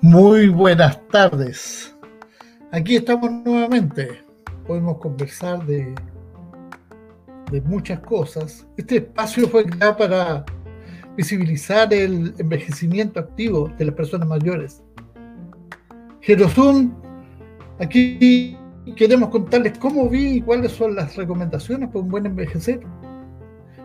[0.00, 1.92] Muy buenas tardes.
[2.70, 4.20] Aquí estamos nuevamente.
[4.64, 5.92] Podemos conversar de,
[7.64, 8.64] muchas cosas.
[8.76, 10.44] Este espacio fue creado para
[11.16, 14.84] visibilizar el envejecimiento activo de las personas mayores.
[16.20, 16.94] Jerosún,
[17.80, 18.56] aquí
[18.94, 22.80] queremos contarles cómo vi y cuáles son las recomendaciones para un buen envejecer.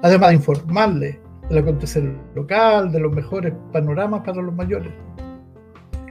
[0.03, 1.17] Además de informarles
[1.49, 2.03] del acontecer
[2.35, 4.93] local, de los mejores panoramas para los mayores.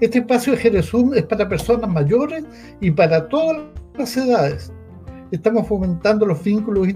[0.03, 2.45] Este espacio de Jerezum es para personas mayores
[2.81, 3.63] y para todas
[3.97, 4.73] las edades.
[5.31, 6.89] Estamos fomentando los vínculos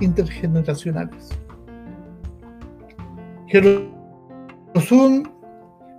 [0.00, 1.28] intergeneracionales.
[3.46, 5.22] Jerezum,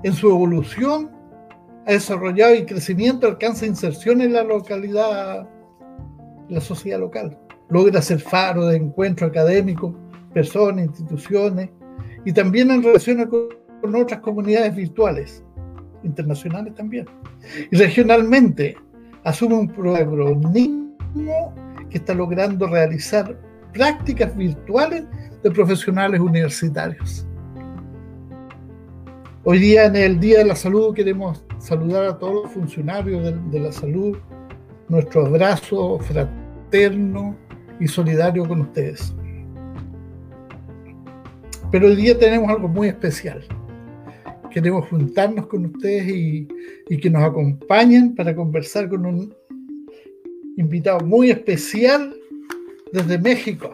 [0.04, 1.10] en su evolución,
[1.88, 5.48] ha desarrollado y crecimiento alcanza inserción en la localidad,
[6.50, 7.40] la sociedad local.
[7.70, 9.96] Logra ser faro de encuentro académico,
[10.34, 11.70] personas, instituciones
[12.26, 15.46] y también en relación con otras comunidades virtuales
[16.04, 17.06] internacionales también.
[17.72, 18.76] Y regionalmente
[19.24, 20.96] asume un protagonismo
[21.90, 23.38] que está logrando realizar
[23.74, 25.06] prácticas virtuales
[25.44, 27.26] de profesionales universitarios.
[29.44, 33.32] Hoy día, en el Día de la Salud, queremos saludar a todos los funcionarios de,
[33.50, 34.18] de la salud,
[34.88, 37.36] nuestro abrazo fraterno
[37.80, 39.16] y solidario con ustedes.
[41.72, 43.44] Pero hoy día tenemos algo muy especial
[44.52, 46.48] queremos juntarnos con ustedes y,
[46.98, 49.34] que nos acompañen para conversar con un
[50.58, 52.16] invitado muy especial
[52.92, 53.74] desde México.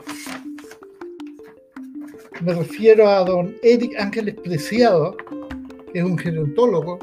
[2.45, 5.17] Me refiero a don Eric Ángeles Preciado,
[5.91, 6.99] que es un gerontólogo,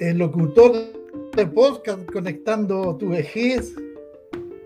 [0.00, 0.72] el locutor
[1.36, 3.74] de podcast Conectando tu vejez,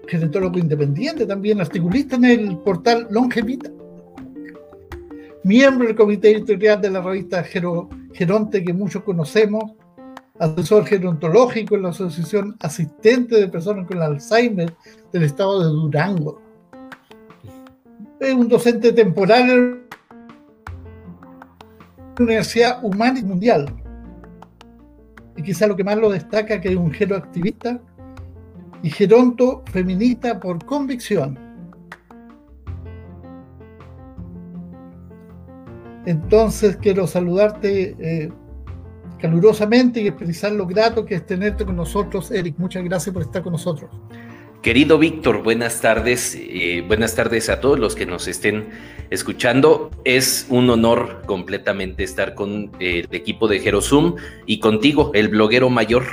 [0.06, 3.70] gerontólogo independiente también, articulista en el portal Longevita
[5.48, 9.64] miembro del comité editorial de la revista Geronte, que muchos conocemos,
[10.38, 14.74] asesor gerontológico en la Asociación Asistente de Personas con Alzheimer
[15.10, 16.42] del estado de Durango.
[18.20, 19.86] Es un docente temporal en
[22.18, 23.74] la Universidad Humana y Mundial.
[25.34, 27.80] Y quizá lo que más lo destaca que es un geroactivista
[28.82, 31.47] y geronto feminista por convicción
[36.08, 38.32] Entonces quiero saludarte eh,
[39.20, 42.54] calurosamente y expresar lo grato que es tenerte con nosotros, Eric.
[42.56, 43.90] Muchas gracias por estar con nosotros.
[44.62, 46.34] Querido Víctor, buenas tardes.
[46.34, 48.70] Eh, buenas tardes a todos los que nos estén
[49.10, 49.90] escuchando.
[50.04, 54.16] Es un honor completamente estar con eh, el equipo de Jerosum
[54.46, 56.04] y contigo, el bloguero mayor.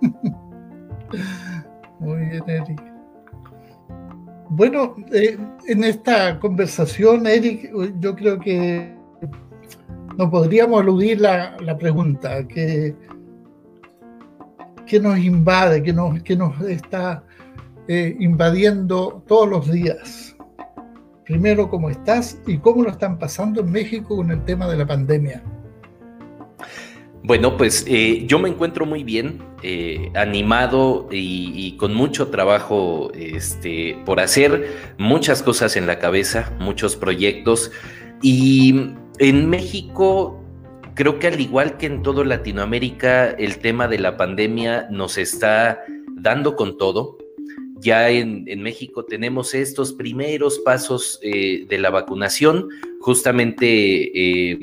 [2.00, 2.93] Muy bien, Eric.
[4.56, 8.94] Bueno, eh, en esta conversación, Eric, yo creo que
[10.16, 12.94] no podríamos aludir la, la pregunta que,
[14.86, 17.24] que nos invade, que nos, que nos está
[17.88, 20.36] eh, invadiendo todos los días.
[21.24, 24.86] Primero, ¿cómo estás y cómo lo están pasando en México con el tema de la
[24.86, 25.42] pandemia?
[27.24, 33.96] Bueno, pues eh, yo me encuentro muy bien, eh, animado y, con mucho trabajo este,
[34.04, 37.72] por hacer, muchas cosas en la cabeza, muchos proyectos.
[38.20, 38.90] Y
[39.20, 40.38] en México,
[40.94, 45.82] creo que al igual que en todo Latinoamérica, el tema de la pandemia nos está
[46.16, 47.16] dando con todo.
[47.78, 52.68] Ya en, México tenemos estos primeros pasos eh, de la vacunación.
[53.00, 54.58] Justamente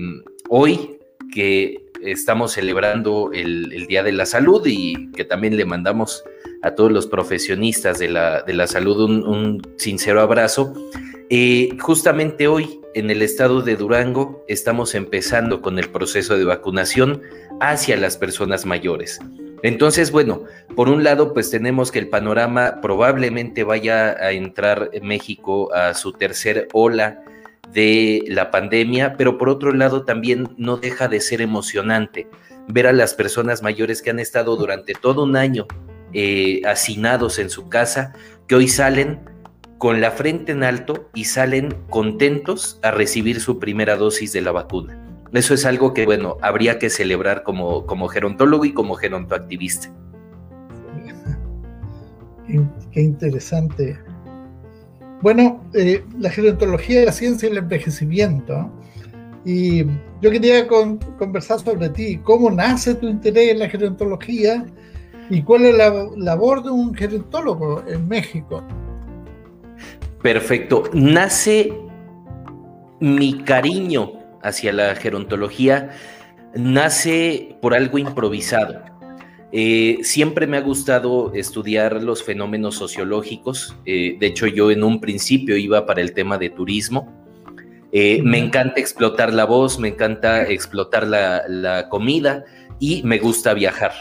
[0.48, 1.00] hoy
[1.34, 6.24] que estamos celebrando el, Día de la Salud y que también le mandamos
[6.62, 10.74] a todos los profesionistas de la, de la salud un, sincero abrazo.
[11.30, 17.22] Eh, justamente hoy en el estado de Durango estamos empezando con el proceso de vacunación
[17.60, 19.20] hacia las personas mayores.
[19.64, 20.44] Entonces, bueno,
[20.76, 25.94] por un lado, pues tenemos que el panorama probablemente vaya a entrar en México a
[25.94, 27.24] su tercer ola
[27.74, 32.28] de la pandemia, pero por otro lado también no deja de ser emocionante
[32.68, 35.68] ver a las personas mayores que han estado durante todo un año
[36.14, 38.14] eh, hacinados en su casa,
[38.48, 39.22] que hoy salen
[39.78, 44.52] con la frente en alto y salen contentos a recibir su primera dosis de la
[44.52, 44.98] vacuna.
[45.34, 49.90] Eso es algo que, bueno, habría que celebrar como, como gerontólogo y como gerontoactivista.
[52.92, 53.98] Qué interesante
[55.22, 58.72] bueno, eh, la gerontología de la ciencia y el envejecimiento.
[59.46, 59.86] Y
[60.22, 64.66] yo quería conversar sobre ti, cómo nace tu interés en la gerontología
[65.30, 68.64] y cuál es la labor de un gerontólogo en México.
[70.22, 70.84] Perfecto.
[70.94, 71.74] Nace
[73.00, 74.14] mi cariño
[74.44, 75.92] hacia la gerontología
[76.56, 78.91] nace por algo improvisado.
[79.54, 83.76] Eh, siempre me ha gustado estudiar los fenómenos sociológicos.
[83.86, 87.12] Eh, de hecho, yo en un principio iba para el tema de turismo.
[87.92, 92.46] Eh, me encanta explotar la voz, me encanta explotar la, comida
[92.80, 93.92] y me gusta viajar.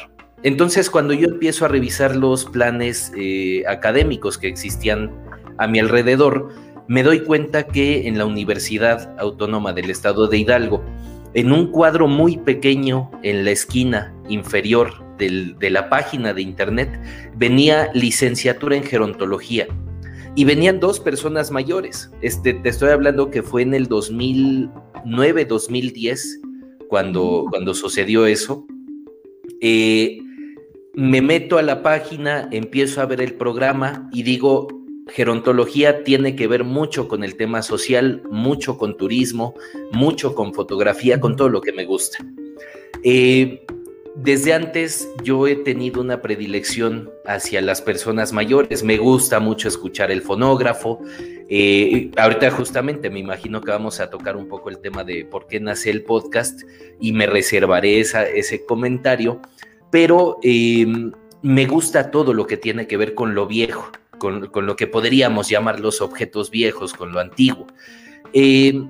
[0.45, 3.13] Entonces, cuando yo empiezo a revisar los planes
[3.67, 5.11] académicos que existían
[5.59, 6.55] a mi alrededor,
[6.87, 10.83] me doy cuenta que en la Universidad Autónoma del Estado de Hidalgo,
[11.35, 16.99] en un cuadro muy pequeño en la esquina inferior de la página de internet,
[17.37, 19.67] venía licenciatura en gerontología.
[20.35, 22.11] Y venían dos personas mayores.
[22.23, 26.41] Este, te estoy hablando que fue en el 2009, 2010,
[26.89, 28.65] cuando, cuando sucedió eso.
[29.61, 30.21] Eh,
[30.95, 34.69] me meto a la página, empiezo a ver el programa y digo,
[35.11, 39.55] gerontología tiene que ver mucho con el tema social, mucho con turismo,
[39.93, 42.19] mucho con fotografía, con todo lo que me gusta.
[43.03, 43.65] Eh,
[44.17, 48.83] desde antes yo he tenido una predilección hacia las personas mayores.
[48.83, 51.01] Me gusta mucho escuchar el fonógrafo.
[51.49, 55.47] Eh, ahorita justamente me imagino que vamos a tocar un poco el tema de por
[55.47, 56.63] qué nace el podcast
[57.01, 59.41] y me reservaré ese comentario.
[59.91, 60.87] Pero eh,
[61.43, 63.91] me gusta todo lo que tiene que ver con lo viejo
[64.21, 67.67] con, lo que podríamos llamar los objetos viejos, con lo antiguo.
[68.33, 68.81] Eh,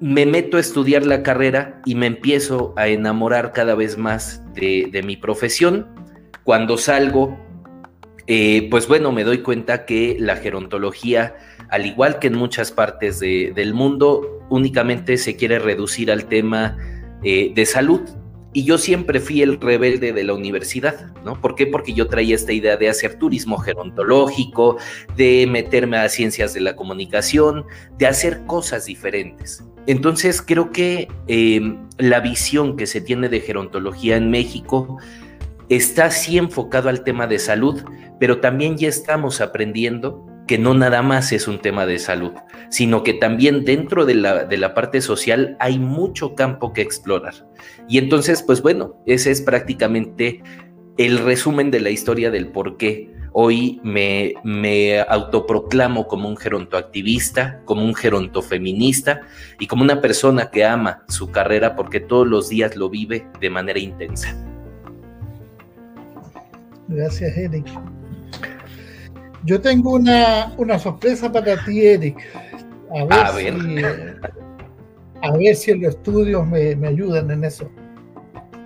[0.00, 5.02] me meto a estudiar la carrera y me empiezo a enamorar cada vez más de,
[5.04, 5.88] mi profesión.
[6.44, 7.36] Cuando salgo,
[8.28, 11.34] eh, pues bueno, me doy cuenta que la gerontología,
[11.68, 16.76] al igual que en muchas partes del mundo, únicamente se quiere reducir al tema
[17.22, 18.02] eh, de salud
[18.52, 21.40] y yo siempre fui el rebelde de la universidad, ¿no?
[21.40, 21.66] ¿Por qué?
[21.66, 24.76] Porque yo traía esta idea de hacer turismo gerontológico,
[25.16, 27.64] de meterme a ciencias de la comunicación,
[27.98, 29.64] de hacer cosas diferentes.
[29.86, 34.98] Entonces creo que em, la visión que se tiene de gerontología en México
[35.68, 37.82] está así enfocado al tema de salud,
[38.18, 42.32] pero también ya estamos aprendiendo que no nada más es un tema de salud,
[42.70, 47.34] sino que también dentro de la, de la parte social hay mucho campo que explorar.
[47.88, 50.42] Y entonces, pues bueno, ese es prácticamente
[50.98, 57.62] el resumen de la historia del por qué hoy me, me autoproclamo como un gerontoactivista,
[57.64, 59.20] como un gerontofeminista
[59.60, 63.50] y como una persona que ama su carrera porque todos los días lo vive de
[63.50, 64.36] manera intensa.
[66.88, 67.68] Gracias, Eric.
[69.44, 72.16] Yo tengo una, sorpresa para ti, Eric.
[72.94, 73.82] A ver, Si,
[75.22, 77.70] a ver si los estudios me, me ayudan en eso.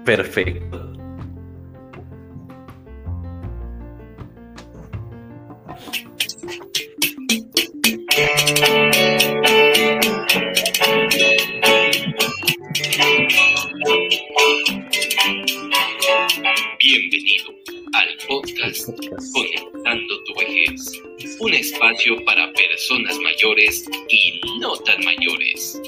[0.05, 1.04] Perfecto.
[18.29, 18.89] Podcast
[19.33, 21.03] Conectando tu vejez,
[21.41, 25.81] un espacio para personas mayores y no tan mayores.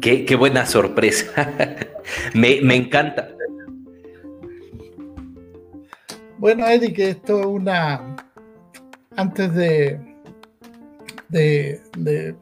[0.00, 1.52] Qué, buena sorpresa.
[2.34, 3.30] me, encanta.
[6.38, 8.16] Bueno, Eric, esto es una.
[9.16, 10.00] Antes de,
[11.28, 12.34] de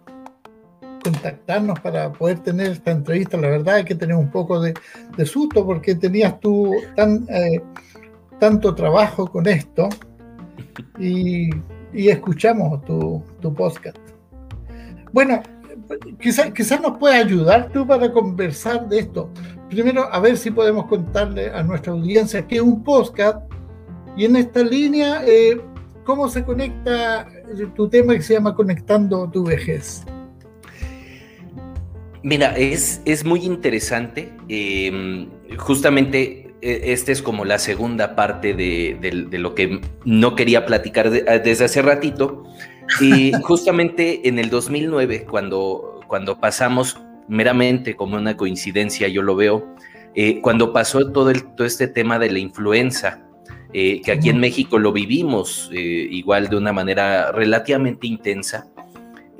[1.02, 3.36] contactarnos para poder tener esta entrevista.
[3.36, 4.74] La verdad es que tenemos un poco de,
[5.24, 7.60] susto porque tenías tú eh,
[8.38, 9.88] tanto trabajo con esto
[10.98, 11.50] y,
[11.92, 13.98] escuchamos tu, tu, podcast.
[15.12, 15.42] Bueno,
[16.18, 19.28] quizás quizá nos puede ayudar tú para conversar de esto.
[19.68, 23.38] Primero, a ver si podemos contarle a nuestra audiencia que es un podcast
[24.16, 25.60] y en esta línea, eh,
[26.04, 27.26] ¿cómo se conecta
[27.74, 30.04] tu tema que se llama Conectando tu vejez?
[32.22, 34.32] Mira, es, es muy interesante.
[34.48, 41.10] Em, justamente e, esta es como la segunda parte de, lo que no quería platicar
[41.10, 42.44] desde hace ratito.
[43.00, 46.98] Y justamente en el 2009, cuando, cuando pasamos
[47.28, 49.74] meramente como una coincidencia, yo lo veo,
[50.14, 53.26] eh, cuando pasó todo, el, todo este tema de la influenza,
[53.72, 58.66] eh, que aquí en México lo vivimos eh, igual de una manera relativamente intensa,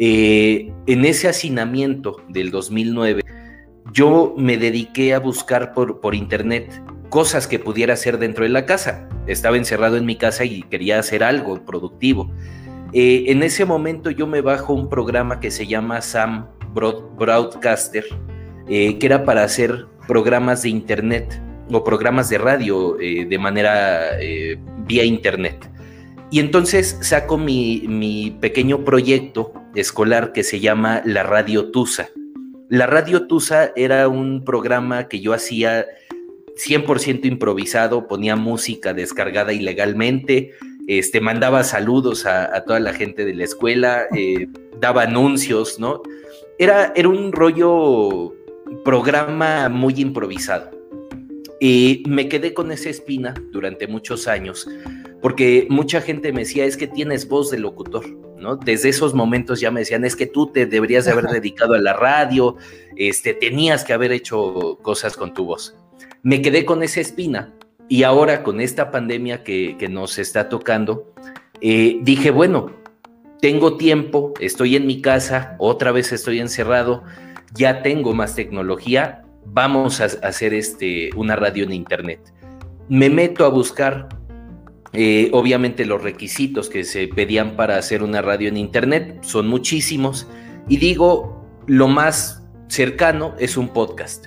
[0.04, 3.22] eh, en ese hacinamiento del 2009,
[3.92, 9.08] yo me dediqué a buscar por, internet cosas que pudiera hacer dentro de la casa.
[9.28, 12.32] Estaba encerrado en mi casa y quería hacer algo productivo.
[12.92, 18.04] Eh, en ese momento yo me bajo un programa que se llama Sam Broadcaster,
[18.66, 21.40] eh, que era para hacer programas de internet
[21.70, 24.18] o programas de radio de manera
[24.84, 25.70] vía internet.
[26.32, 32.08] Y entonces saco mi, mi, pequeño proyecto escolar que se llama La Radio Tusa.
[32.70, 35.84] La Radio Tusa era un programa que yo hacía
[36.56, 40.52] 100% improvisado, ponía música descargada ilegalmente,
[40.86, 44.48] este, mandaba saludos a, toda la gente de la escuela, eh,
[44.80, 46.00] daba anuncios, ¿no?
[46.58, 48.34] Era, era un rollo
[48.86, 50.70] programa muy improvisado.
[51.60, 54.66] Y me quedé con esa espina durante muchos años
[55.22, 58.04] porque mucha gente me decía, es que tienes voz de locutor,
[58.36, 58.56] ¿no?
[58.56, 61.78] Desde esos momentos ya me decían, es que tú te deberías de haber dedicado a
[61.78, 62.56] la radio,
[62.96, 65.76] este, tenías que haber hecho cosas con tu voz.
[66.24, 67.54] Me quedé con esa espina
[67.88, 71.14] y ahora con esta pandemia que, nos está tocando,
[71.60, 72.72] eh, dije, bueno,
[73.40, 77.04] tengo tiempo, estoy en mi casa, otra vez estoy encerrado,
[77.54, 82.20] ya tengo más tecnología, vamos a hacer este, una radio en internet.
[82.88, 84.08] Me meto a buscar
[84.94, 90.28] eh, obviamente los requisitos que se pedían para hacer una radio en internet son muchísimos
[90.68, 94.26] y digo, lo más cercano es un podcast.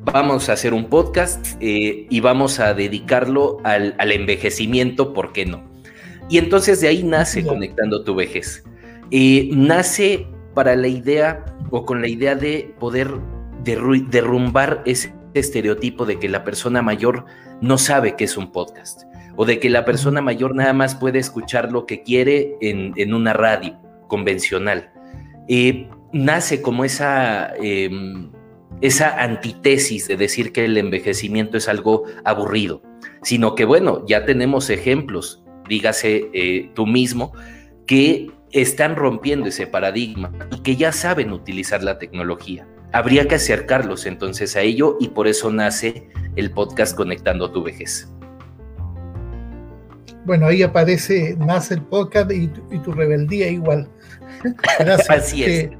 [0.00, 5.64] Vamos a hacer un podcast eh, y vamos a dedicarlo al, envejecimiento, ¿por qué no?
[6.28, 8.64] Y entonces de ahí nace Conectando tu vejez.
[9.10, 13.10] Eh, nace para la idea o con la idea de poder
[13.64, 17.24] derrumbar ese estereotipo de que la persona mayor
[17.60, 19.02] no sabe qué es un podcast
[19.36, 23.32] o de que la persona mayor nada más puede escuchar lo que quiere en, una
[23.32, 23.78] radio
[24.08, 24.90] convencional.
[25.48, 28.30] Eh, nace como esa, em,
[28.80, 32.82] esa antítesis de decir que el envejecimiento es algo aburrido,
[33.22, 37.32] sino que bueno, ya tenemos ejemplos, dígase eh, tú mismo,
[37.86, 42.66] que están rompiendo ese paradigma y que ya saben utilizar la tecnología.
[42.92, 48.08] Habría que acercarlos entonces a ello y por eso nace el podcast Conectando tu vejez
[50.26, 53.88] bueno, ahí aparece, nace el podcast y, tu rebeldía igual.
[54.80, 55.70] Gracias Así es.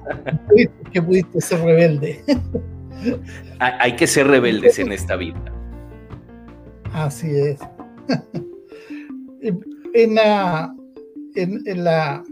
[0.92, 2.22] Que, pudiste ser rebelde.
[3.58, 5.52] Hay que ser rebeldes en esta vida.
[6.92, 7.58] Así es.
[9.94, 10.74] En la,
[11.34, 12.22] en, la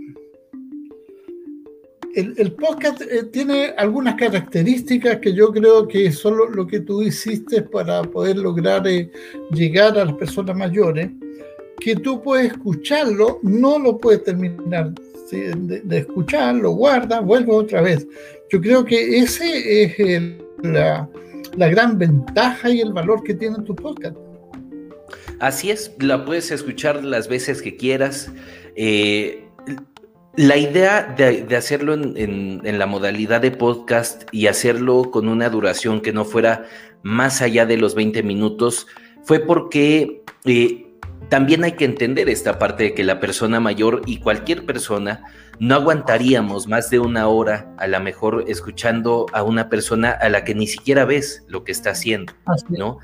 [2.14, 7.62] el, podcast eh, tiene algunas características que yo creo que son lo, que tú hiciste
[7.62, 9.10] para poder lograr eh,
[9.50, 11.10] llegar a las personas mayores
[11.80, 14.92] que tú puedes escucharlo, no lo puedes terminar
[15.30, 18.06] de, escuchar, lo guardas, vuelve otra vez.
[18.50, 21.08] Yo creo que ese es la,
[21.56, 24.16] gran ventaja y el valor que tiene tu podcast.
[25.40, 28.30] Así es, la puedes escuchar las veces que quieras.
[28.76, 29.44] Eh,
[30.36, 36.12] la idea de, hacerlo en, la modalidad de podcast y hacerlo con una duración que
[36.12, 36.66] no fuera
[37.02, 38.86] más allá de los 20 minutos
[39.22, 40.83] fue porque eh,
[41.28, 45.24] también hay que entender esta parte de que la persona mayor y cualquier persona
[45.58, 50.44] no aguantaríamos más de una hora a lo mejor escuchando a una persona a la
[50.44, 52.32] que ni siquiera ves lo que está haciendo,
[52.68, 52.98] ¿no?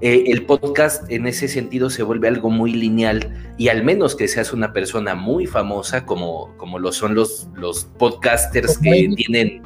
[0.00, 4.28] Eh, el podcast en ese sentido se vuelve algo muy lineal y al menos que
[4.28, 9.62] seas una persona muy famosa como, como lo son los, los podcasters que tienen...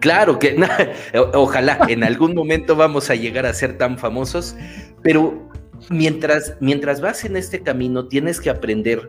[0.00, 0.54] Claro que,
[1.32, 4.54] ojalá, en algún momento vamos a llegar a ser tan famosos,
[5.02, 5.48] pero
[5.90, 9.08] mientras, mientras vas en este camino, tienes que aprender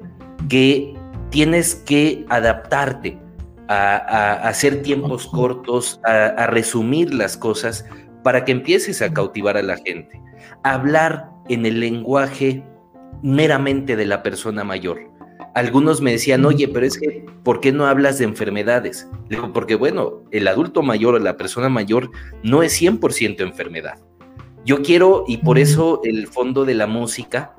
[0.50, 0.94] que
[1.30, 3.18] tienes que adaptarte
[3.68, 7.86] a, hacer tiempos cortos, a, resumir las cosas
[8.24, 10.22] para que empieces a cautivar a la gente.
[10.64, 12.64] Hablar en el lenguaje
[13.22, 15.00] meramente de la persona mayor.
[15.54, 19.08] Algunos me decían, oye, pero es que, ¿por qué no hablas de enfermedades?
[19.30, 22.12] Le digo, porque bueno, el adulto mayor o la persona mayor
[22.44, 23.96] no es 100% enfermedad.
[24.66, 27.56] Yo quiero, y por eso el fondo de la música,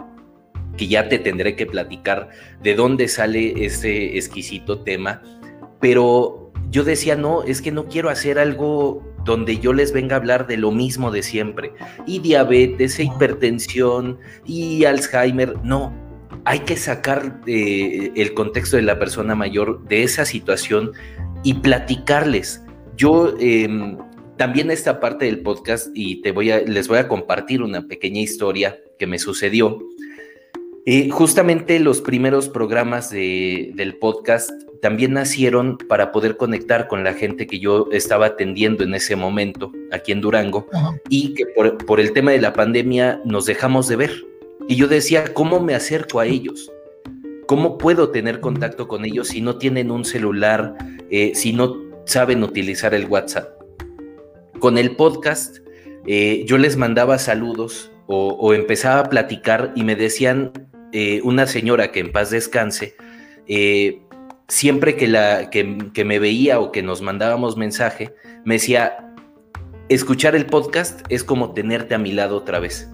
[0.77, 2.29] que ya te tendré que platicar
[2.63, 5.23] de dónde sale ese exquisito tema,
[5.81, 10.19] pero yo decía, no, es que no quiero hacer algo donde yo les venga a
[10.19, 11.73] hablar de lo mismo de siempre,
[12.07, 15.93] y diabetes, e hipertensión, y Alzheimer, no,
[16.45, 20.93] hay que sacar eh, el contexto de la persona mayor de esa situación
[21.43, 22.63] y platicarles.
[22.97, 23.99] Yo em,
[24.37, 28.21] también esta parte del podcast y te voy a, les voy a compartir una pequeña
[28.21, 29.79] historia que me sucedió.
[30.85, 34.51] Eh, justamente los primeros programas del podcast
[34.81, 39.73] también nacieron para poder conectar con la gente que yo estaba atendiendo en ese momento
[39.91, 40.69] aquí en Durango
[41.09, 44.13] y que por, por, el tema de la pandemia nos dejamos de ver.
[44.69, 46.71] Y yo decía, ¿cómo me acerco a ellos?
[47.47, 50.77] ¿Cómo puedo tener contacto con ellos si no tienen un celular,
[51.11, 53.56] eh, si no saben utilizar el WhatsApp?
[54.59, 55.59] Con el podcast,
[56.07, 60.53] eh, yo les mandaba saludos o, empezaba a platicar y me decían
[60.93, 62.95] eh, una señora que en paz descanse,
[63.49, 64.01] eh,
[64.47, 69.13] siempre que, la, que, me veía o que nos mandábamos mensaje, me decía,
[69.89, 72.89] escuchar el podcast es como tenerte a mi lado otra vez.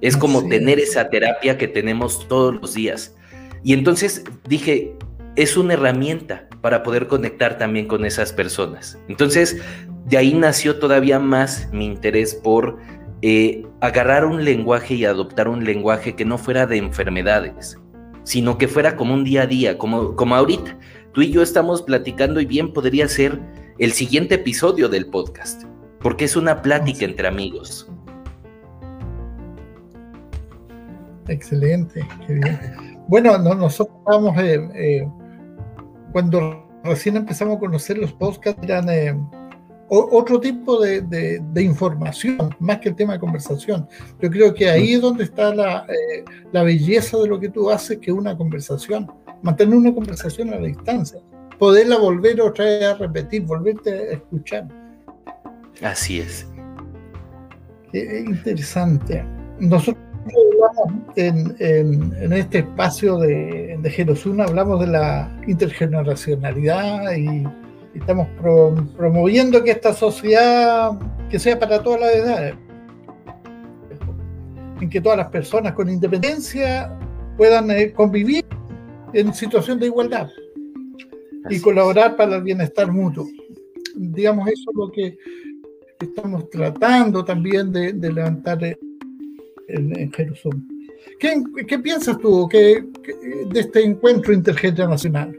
[0.00, 3.16] Es como tener esa terapia que tenemos todos los días.
[3.64, 4.94] Y entonces dije,
[5.34, 8.98] es una herramienta para poder conectar también con esas personas.
[9.08, 9.60] Entonces,
[10.04, 12.78] de ahí nació todavía más mi interés por
[13.22, 17.78] eh, agarrar un lenguaje y adoptar un lenguaje que no fuera de enfermedades,
[18.24, 20.76] sino que fuera como un día a día, como, como ahorita.
[21.12, 23.38] Tú y yo estamos platicando y bien podría ser
[23.78, 25.64] el siguiente episodio del podcast,
[26.00, 27.88] porque es una plática entre amigos.
[31.28, 32.58] Excelente, qué bien.
[33.08, 35.08] Bueno, nosotros vamos, eh, eh,
[36.12, 38.88] cuando recién empezamos a conocer los podcasts, eran
[39.94, 43.86] otro tipo de, información, más que el tema de conversación.
[44.20, 47.98] Yo creo que ahí es donde está eh, la, belleza de lo que tú haces,
[47.98, 49.10] que una conversación,
[49.42, 51.20] mantener una conversación a la distancia,
[51.58, 54.68] poderla volver otra vez a repetir, volverte a escuchar.
[55.82, 56.46] Así es.
[57.90, 59.22] Qué interesante.
[59.60, 60.02] Nosotros
[61.16, 67.44] en, en, este espacio de, de hablamos de la intergeneracionalidad y
[67.94, 68.28] estamos
[68.96, 70.98] promoviendo que esta sociedad
[71.30, 72.54] que sea para todas las edades,
[74.80, 76.96] en que todas las personas con independencia
[77.36, 78.44] puedan eh, convivir
[79.12, 80.28] en situación de igualdad
[81.48, 83.26] y colaborar para el bienestar mutuo.
[83.94, 85.18] Digamos, eso es lo que
[86.00, 88.76] estamos tratando también de, levantar en,
[89.68, 90.66] en Jerusalén.
[91.18, 92.84] ¿Qué, piensas tú de
[93.54, 95.36] este encuentro intergeneracional?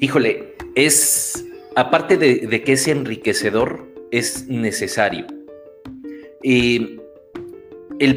[0.00, 5.26] Híjole, es, aparte de, que es enriquecedor, es necesario.
[6.42, 7.00] el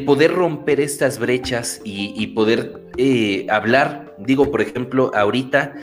[0.04, 5.74] poder romper estas brechas y, poder eh, hablar, digo, por ejemplo, ahorita,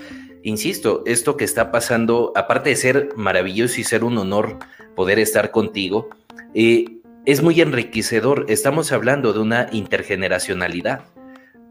[0.43, 4.60] insisto, esto que está pasando, aparte de ser maravilloso y ser un honor
[4.95, 6.10] poder estar contigo,
[6.54, 6.86] eh,
[7.25, 8.45] es muy enriquecedor.
[8.47, 11.02] Estamos hablando de una intergeneracionalidad.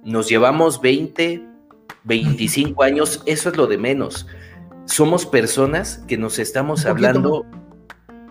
[0.05, 1.43] Nos llevamos 20,
[2.05, 4.27] 25 años, eso es lo de menos
[4.87, 7.45] somos personas que nos estamos hablando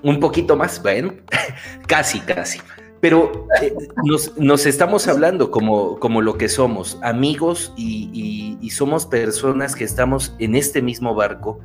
[0.01, 1.13] un poquito más, bueno,
[1.87, 2.59] casi, casi.
[3.01, 3.75] Pero eh,
[4.37, 10.55] nos, estamos hablando como, como lo que somos, amigos y, somos personas que estamos en
[10.55, 11.59] este mismo barco,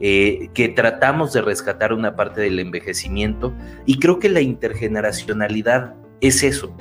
[0.00, 3.52] eh, que tratamos de rescatar una parte del envejecimiento.
[3.86, 6.74] Y creo que la intergeneracionalidad es eso.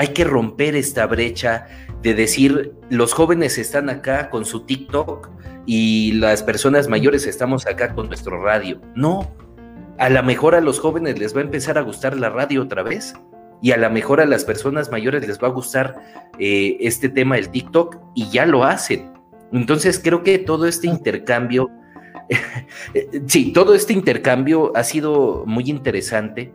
[0.00, 1.66] Hay que romper esta brecha
[2.00, 5.28] de decir, los jóvenes están acá con su TikTok,
[5.66, 8.80] y las personas mayores estamos acá con nuestro radio.
[8.94, 9.30] No,
[9.98, 12.82] a lo mejor a los jóvenes les va a empezar a gustar la radio otra
[12.82, 13.14] vez
[13.62, 15.94] y a lo mejor a las personas mayores les va a gustar
[16.38, 19.12] eh, este tema del TikTok y ya lo hacen.
[19.52, 21.68] Entonces creo que todo este intercambio,
[23.26, 26.52] sí, todo este intercambio ha sido muy interesante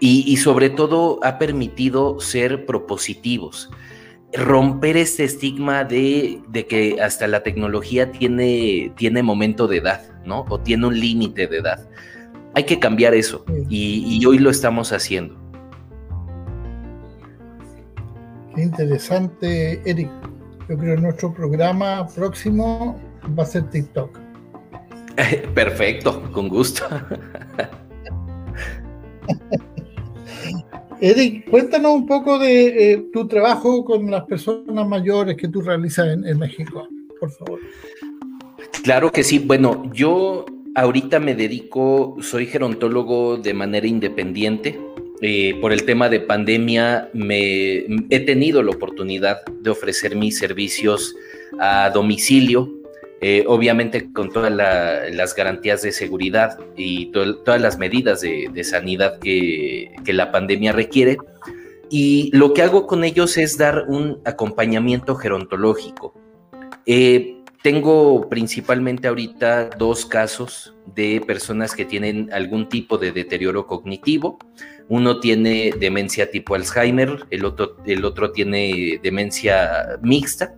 [0.00, 3.70] y sobre todo ha permitido ser propositivos
[4.32, 10.44] romper este estigma de, que hasta la tecnología tiene, tiene momento de edad, ¿no?
[10.48, 11.88] O tiene un límite de edad.
[12.54, 15.36] Hay que cambiar eso y, hoy lo estamos haciendo.
[18.54, 20.10] Qué interesante, Eric.
[20.68, 23.00] Yo creo que nuestro programa próximo
[23.38, 24.18] va a ser TikTok.
[25.54, 26.84] Perfecto, con gusto.
[31.00, 36.08] Eric, cuéntanos un poco de eh, tu trabajo con las personas mayores que tú realizas
[36.08, 36.88] en, México,
[37.20, 37.60] por favor.
[38.82, 39.38] Claro que sí.
[39.38, 44.78] Bueno, yo ahorita me dedico, soy gerontólogo de manera independiente.
[45.20, 51.14] Eh, por el tema de pandemia, me, he tenido la oportunidad de ofrecer mis servicios
[51.60, 52.77] a domicilio
[53.20, 59.90] eh, obviamente con todas las garantías de seguridad y todas las medidas de, sanidad que,
[60.06, 61.16] la pandemia requiere.
[61.90, 66.14] Y lo que hago con ellos es dar un acompañamiento gerontológico.
[66.86, 74.38] Eh, tengo principalmente ahorita dos casos de personas que tienen algún tipo de deterioro cognitivo.
[74.88, 80.54] Uno tiene demencia tipo Alzheimer, el otro, el otro tiene demencia mixta.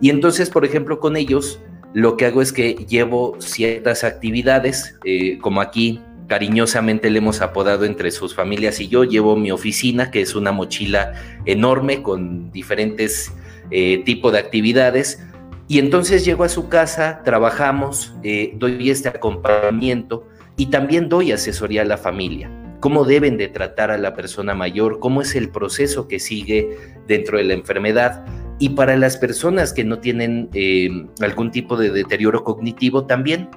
[0.00, 1.60] Y entonces, por ejemplo, con ellos
[1.94, 7.84] lo que hago es que llevo ciertas actividades, eh, como aquí cariñosamente le hemos apodado
[7.84, 11.14] entre sus familias y yo, llevo mi oficina, que es una mochila
[11.46, 13.32] enorme con diferentes
[13.70, 15.24] eh, tipos de actividades,
[15.66, 21.82] y entonces llego a su casa, trabajamos, eh, doy este acompañamiento y también doy asesoría
[21.82, 22.50] a la familia.
[22.80, 26.76] cómo deben de tratar a la persona mayor, cómo es el proceso que sigue
[27.08, 28.24] dentro de la enfermedad.
[28.58, 30.88] Y para las personas que no tienen eh,
[31.20, 33.48] algún tipo de deterioro cognitivo también,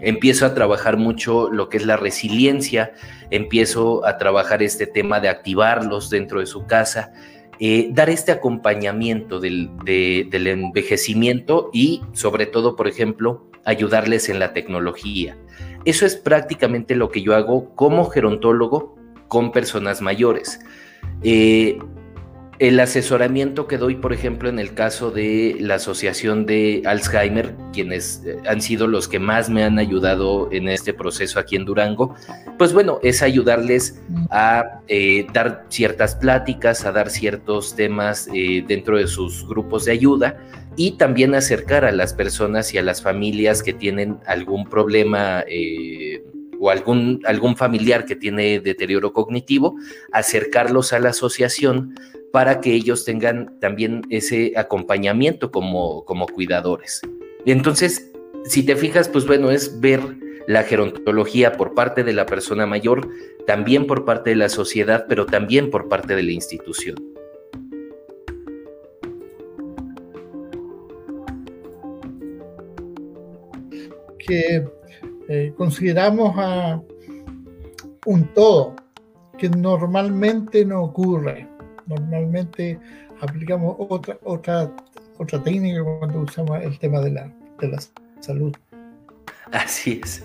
[0.00, 2.92] empiezo a trabajar mucho lo que es la resiliencia,
[3.30, 7.12] empiezo a trabajar este tema de activarlos dentro de su casa,
[7.60, 15.36] eh, dar este acompañamiento del, envejecimiento y sobre todo, por ejemplo, ayudarles en la tecnología.
[15.84, 18.96] Eso es prácticamente lo que yo hago como gerontólogo
[19.28, 20.60] con personas mayores.
[21.22, 21.78] Eh,
[22.58, 28.22] el asesoramiento que doy, por ejemplo, en el caso de la Asociación de Alzheimer, quienes
[28.24, 32.14] eh, han sido los que más me han ayudado en este proceso aquí en Durango,
[32.58, 38.28] pues bueno, es ayudarles a eh, dar ciertas pláticas, a dar ciertos temas
[38.66, 40.38] dentro de sus grupos de ayuda
[40.76, 46.22] y también acercar a las personas y a las familias que tienen algún problema eh,
[46.64, 49.76] o algún, algún familiar que tiene deterioro cognitivo,
[50.12, 51.94] acercarlos a la asociación
[52.32, 57.02] para que ellos tengan también ese acompañamiento como, como cuidadores.
[57.44, 58.10] Entonces,
[58.46, 60.00] si te fijas, pues bueno, es ver
[60.46, 63.10] la gerontología por parte de la persona mayor,
[63.46, 66.96] también por parte de la sociedad, pero también por parte de la institución.
[74.26, 74.64] que
[75.28, 76.80] eh, consideramos a
[78.06, 78.74] un todo
[79.38, 81.48] que normalmente no ocurre.
[81.86, 82.78] Normalmente
[83.20, 84.70] aplicamos otra, otra,
[85.18, 87.78] otra técnica cuando usamos el tema de la, de la
[88.20, 88.54] salud.
[89.52, 90.24] Así es.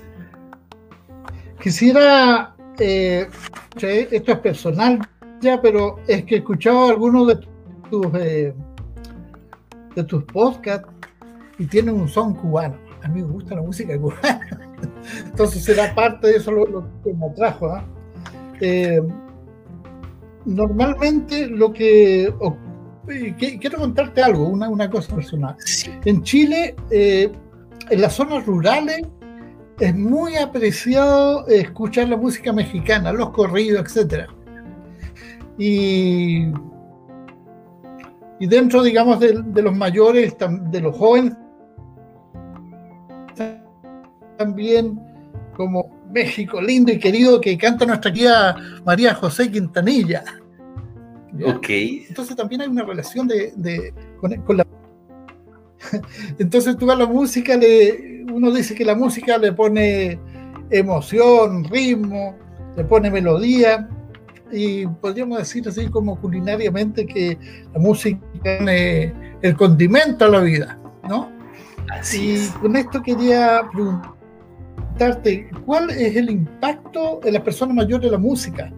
[1.61, 3.27] Quisiera, eh,
[3.75, 4.99] esto es personal
[5.41, 7.39] ya, pero es que he escuchado algunos de
[7.89, 8.53] tus, eh,
[9.95, 10.87] de tus podcasts
[11.57, 14.59] y tienen un son cubano a mí me gusta la música cubana.
[15.25, 17.67] Entonces será parte de eso lo, que me atrajo.
[17.67, 17.85] ¿ah?
[18.61, 19.01] Eh,
[20.45, 22.33] normalmente lo que...
[23.37, 25.55] quiero contarte algo, una, una cosa personal.
[26.05, 27.31] En Chile, eh,
[27.89, 29.01] en las zonas rurales,
[29.79, 34.25] es muy apreciado escuchar la música mexicana, los corridos, etc.
[35.57, 36.47] Y,
[38.39, 41.33] y dentro, digamos, de, de los mayores, de los jóvenes,
[44.39, 44.97] también
[45.55, 50.23] como México lindo y querido que canta nuestra tía María José Quintanilla.
[51.45, 51.67] Ok.
[51.69, 54.65] Entonces también hay una relación de, con, la...
[56.39, 60.17] Entonces tú a la música, le, uno dice que la música le pone
[60.69, 62.35] emoción, ritmo,
[62.77, 63.89] le pone melodía
[64.53, 67.37] y podríamos decir así como culinariamente que
[67.73, 71.29] la música es el condimento a la vida, ¿no?
[71.91, 74.18] Así y con esto quería preguntar
[75.65, 78.71] cuál es el impacto en las personas mayores de la música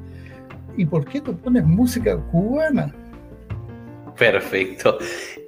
[0.77, 2.93] y por qué tú pones música cubana.
[4.17, 4.99] Perfecto.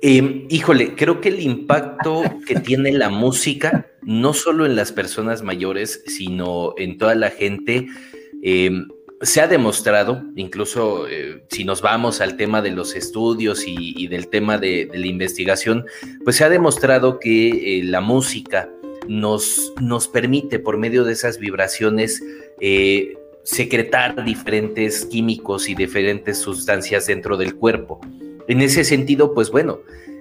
[0.02, 5.44] Em, híjole, creo que el impacto que tiene la música, no solo en las personas
[5.44, 7.88] mayores, sino en toda la gente,
[8.42, 8.88] em,
[9.22, 14.28] se ha demostrado, incluso eh, si nos vamos al tema de los estudios y, del
[14.28, 15.86] tema de, la investigación,
[16.24, 18.70] pues se ha demostrado que eh, la música
[19.08, 22.24] nos, nos permite por medio de esas vibraciones
[22.60, 28.00] eh, secretar diferentes químicos y diferentes sustancias dentro del cuerpo.
[28.48, 29.80] En ese sentido, pues bueno,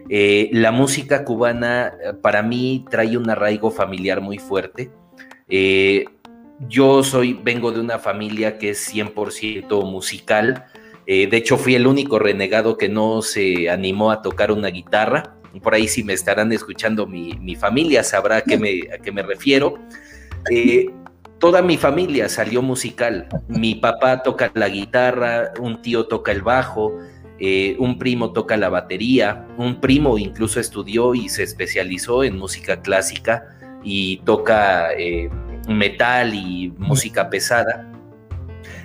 [0.09, 4.90] eh, la música cubana eh, para mí trae un arraigo familiar muy fuerte.
[6.68, 10.66] yo soy, vengo de una familia que es 100% musical.
[11.07, 15.75] de hecho, fui el único renegado que no se animó a tocar una guitarra por
[15.75, 19.79] ahí si me estarán escuchando mi, familia sabrá a qué me, a qué me refiero.
[20.51, 20.91] Eh,
[21.38, 23.29] toda mi familia salió musical.
[23.49, 26.99] Mi papá toca la guitarra, un tío toca el bajo,
[27.38, 32.81] eh, un primo toca la batería, un primo incluso estudió y se especializó en música
[32.81, 33.45] clásica
[33.83, 35.29] y toca eh,
[35.69, 37.88] metal y música pesada.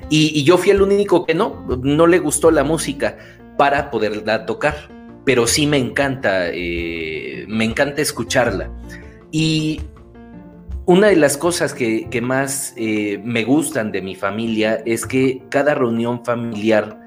[0.09, 3.17] Y, y, yo fui el único que no, no le gustó la música
[3.57, 4.96] para poderla tocar
[5.27, 8.71] pero sí me encanta, eh, me encanta escucharla.
[9.29, 9.81] Y
[10.85, 15.75] una de las cosas que, más eh, me gustan de mi familia es que cada
[15.75, 16.97] reunión familiar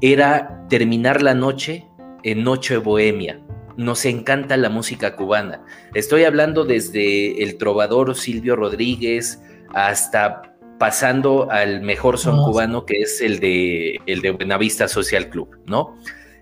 [0.00, 1.84] era terminar la noche
[2.22, 3.40] en Noche Bohemia.
[3.76, 5.64] Nos encanta la música cubana.
[5.94, 9.42] Estoy hablando desde el trovador Silvio Rodríguez
[9.74, 15.58] hasta pasando al mejor son cubano que es el de, el de Buenavista Social Club,
[15.66, 15.96] ¿no?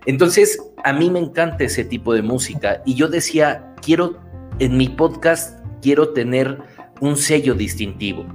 [0.05, 4.19] Entonces, a mí me encanta ese tipo de música y yo decía, quiero,
[4.59, 6.59] en mi podcast, quiero tener
[7.01, 8.25] un sello distintivo.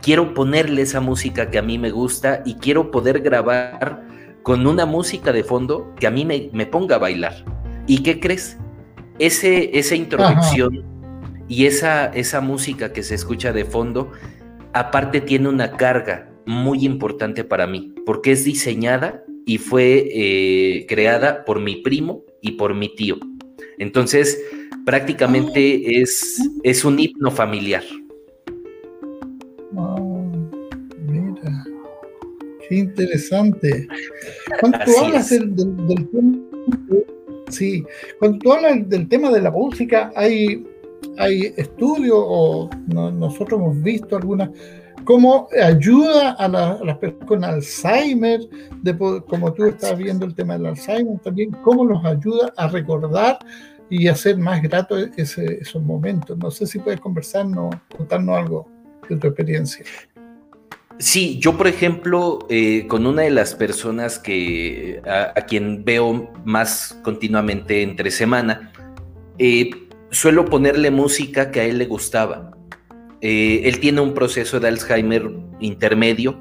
[0.00, 4.06] quiero ponerle esa música que a mí me gusta y quiero poder grabar
[4.44, 7.44] con una música de fondo que a mí me, ponga a bailar.
[7.86, 8.56] ¿Y qué crees?
[9.18, 10.84] Ese, esa introducción
[11.48, 14.12] y esa, esa música que se escucha de fondo,
[14.72, 21.42] aparte tiene una carga muy importante para mí, porque es diseñada y fue eh, creada
[21.46, 23.16] por mi primo y por mi tío.
[23.78, 24.38] Entonces,
[24.84, 27.82] prácticamente es, es un himno familiar.
[31.06, 31.64] mira,
[32.68, 33.88] qué interesante.
[34.60, 36.38] Cuando tú hablas del, tema,
[37.48, 37.82] sí,
[38.18, 40.62] cuando tú hablas del tema de la música, hay,
[41.16, 44.50] hay estudios o nosotros hemos visto algunas
[45.08, 48.40] cómo ayuda a, las personas con Alzheimer,
[49.26, 53.38] como tú estás viendo el tema del Alzheimer, también cómo los ayuda a recordar
[53.88, 56.36] y hacer más grato esos momentos.
[56.36, 58.68] No sé si puedes conversarnos, contarnos algo
[59.08, 59.82] de tu experiencia.
[60.98, 67.00] Sí, yo por ejemplo, eh, con una de las personas que a, quien veo más
[67.02, 68.72] continuamente entre semana,
[69.38, 69.70] eh,
[70.10, 72.57] suelo ponerle música que a él le gustaba.
[73.20, 76.38] Eh, él tiene un proceso de Alzheimer intermedio,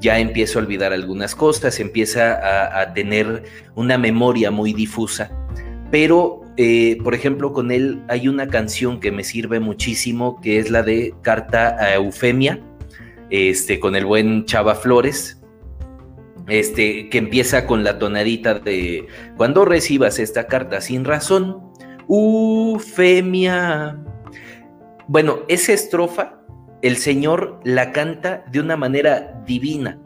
[0.00, 5.30] ya empieza a olvidar algunas cosas, empieza a, tener una memoria muy difusa,
[5.90, 10.70] pero eh, por ejemplo, con él hay una canción que me sirve muchísimo, que es
[10.70, 12.60] la de Carta a Eufemia,
[13.30, 15.40] este, con el buen Chava Flores,
[16.48, 19.06] este, que empieza con la tonadita de
[19.36, 21.62] cuando recibas esta carta sin razón,
[22.08, 23.96] Eufemia.
[25.10, 26.38] Bueno, esa estrofa,
[26.82, 29.98] el Señor la canta de una manera divina.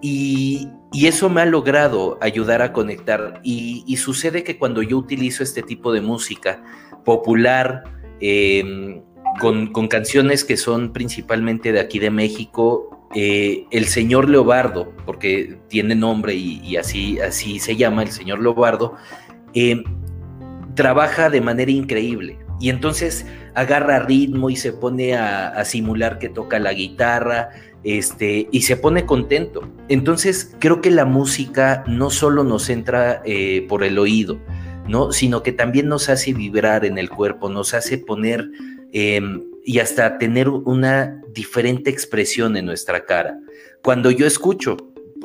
[0.00, 3.40] Y, y eso me ha logrado ayudar a conectar.
[3.42, 6.62] Y, sucede que cuando yo utilizo este tipo de música
[7.04, 7.82] popular,
[8.20, 9.02] em,
[9.40, 15.96] con, canciones que son principalmente de aquí de México, eh, el señor Leobardo, porque tiene
[15.96, 18.94] nombre y, así, así se llama, el señor Leobardo,
[19.54, 19.82] em,
[20.76, 22.45] trabaja de manera increíble.
[22.60, 27.50] Y entonces agarra ritmo y se pone a simular que toca la guitarra,
[27.86, 29.62] este, y se pone contento.
[29.88, 34.40] Entonces, creo que la música no solo nos entra eh, por el oído,
[34.88, 35.12] ¿no?
[35.12, 38.50] Sino que también nos hace vibrar en el cuerpo, nos hace poner
[38.92, 43.38] em, y hasta tener una diferente expresión en nuestra cara.
[43.84, 44.76] Cuando yo escucho,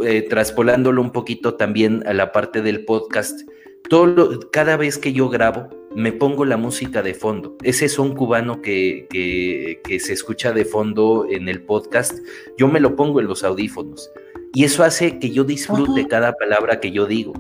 [0.04, 3.42] eh, traspolándolo un poquito también a la parte del podcast,
[3.90, 7.56] todo cada vez que yo grabo, me pongo la música de fondo.
[7.64, 12.18] Ese son cubano que, que, se escucha de fondo en el podcast,
[12.58, 14.10] yo me lo pongo en los audífonos.
[14.54, 17.34] Y eso hace que yo disfrute cada palabra que yo digo.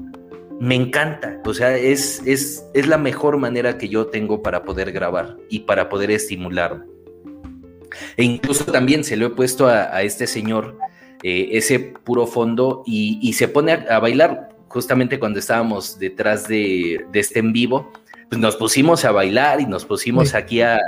[0.60, 4.92] Me encanta, o sea, es, es, es la mejor manera que yo tengo para poder
[4.92, 6.86] grabar y para poder estimularme.
[8.16, 10.78] E incluso también se lo he puesto a, este señor
[11.24, 17.20] eh, ese puro fondo y, se pone a, bailar justamente cuando estábamos detrás de, de
[17.20, 17.92] este en vivo
[18.32, 20.80] pues nos pusimos a bailar y nos pusimos aquí a,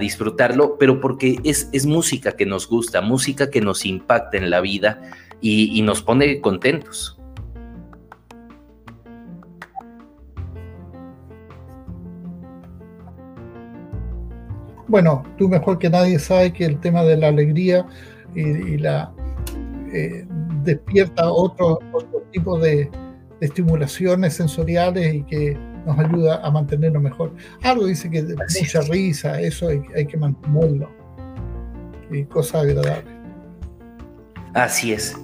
[0.00, 4.62] disfrutarlo, pero porque es, es, música que nos gusta, música que nos impacta en la
[4.62, 4.98] vida
[5.42, 7.20] y, nos pone contentos.
[14.86, 17.86] Bueno, tú mejor que nadie sabes que el tema de la alegría
[18.34, 19.12] y, la
[19.92, 20.24] eh,
[20.64, 22.90] despierta otro, otro tipo de
[23.42, 27.32] estimulaciones sensoriales y que nos ayuda a mantenernos mejor.
[27.62, 30.90] Algo dice que mucha risa, eso hay, que mantenerlo.
[32.10, 33.14] Y cosas agradables.
[34.54, 35.16] Así es.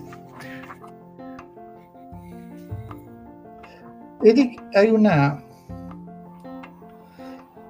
[4.22, 5.42] Eric, hay una.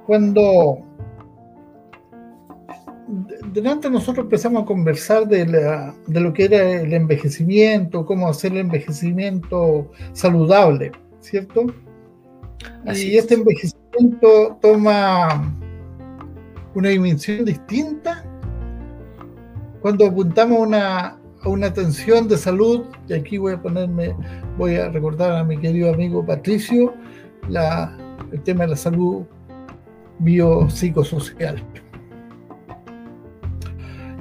[0.07, 0.78] Cuando
[3.52, 5.44] delante nosotros empezamos a conversar de,
[6.07, 11.66] de, lo que era el envejecimiento, cómo hacer el envejecimiento saludable, ¿cierto?
[12.94, 15.55] Y este envejecimiento toma
[16.74, 18.24] una dimensión distinta
[19.81, 24.16] cuando apuntamos una, a una atención de salud, y aquí voy a ponerme,
[24.57, 26.94] voy a recordar a mi querido amigo Patricio,
[27.50, 27.94] la,
[28.33, 29.24] el tema de la salud
[30.20, 31.62] biopsicosocial.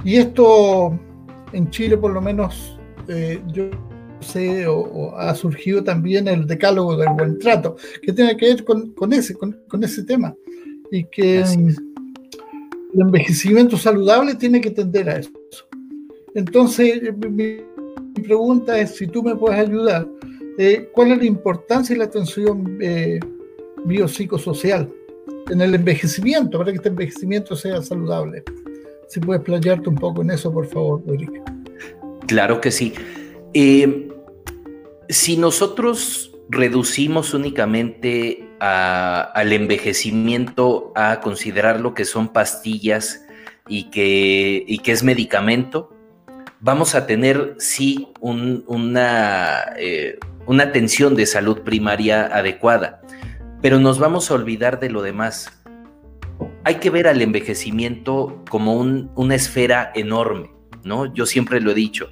[0.04, 1.00] Y esto
[1.54, 2.78] en Chile por lo menos
[3.08, 3.70] eh, yo
[4.68, 9.36] o, ha surgido también el decálogo del buen trato, que tiene que ver con, ese,
[9.36, 10.36] con, ese tema.
[10.92, 15.32] Y que el envejecimiento saludable tiene que tender a eso.
[16.36, 17.58] Entonces, mi,
[18.24, 20.08] pregunta es si tú me puedes ayudar,
[20.58, 23.20] eh, ¿cuál es la importancia y la atención eh,
[23.86, 24.90] biopsicosocial
[25.50, 28.44] en el envejecimiento para que este envejecimiento sea saludable?
[29.08, 31.32] Si puedes playarte un poco en eso, por favor, Eric.
[32.28, 32.94] Claro que sí.
[33.54, 34.10] Eh,
[35.10, 43.26] si nosotros reducimos únicamente al envejecimiento a considerar lo que son pastillas
[43.68, 45.94] y que, y que es medicamento,
[46.60, 53.02] vamos a tener sí una, eh, una atención de salud primaria adecuada,
[53.62, 55.62] pero nos vamos a olvidar de lo demás.
[56.64, 60.52] Hay que ver al envejecimiento como una esfera enorme,
[60.84, 61.14] ¿no?
[61.14, 62.10] Yo siempre lo he dicho.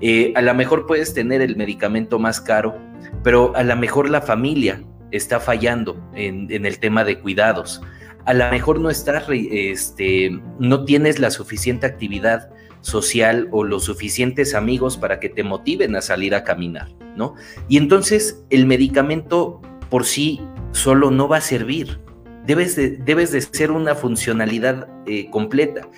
[0.00, 2.76] Eh, a lo mejor puedes tener el medicamento más caro,
[3.22, 7.80] pero a lo mejor la familia está fallando en, el tema de cuidados.
[8.24, 14.54] A lo mejor no estás, este, no tienes la suficiente actividad social o los suficientes
[14.54, 17.34] amigos para que te motiven a salir a caminar, ¿no?
[17.68, 20.40] Y entonces el medicamento por sí
[20.72, 22.00] solo no va a servir.
[22.46, 25.88] Debes de, debes de ser una funcionalidad eh, completa.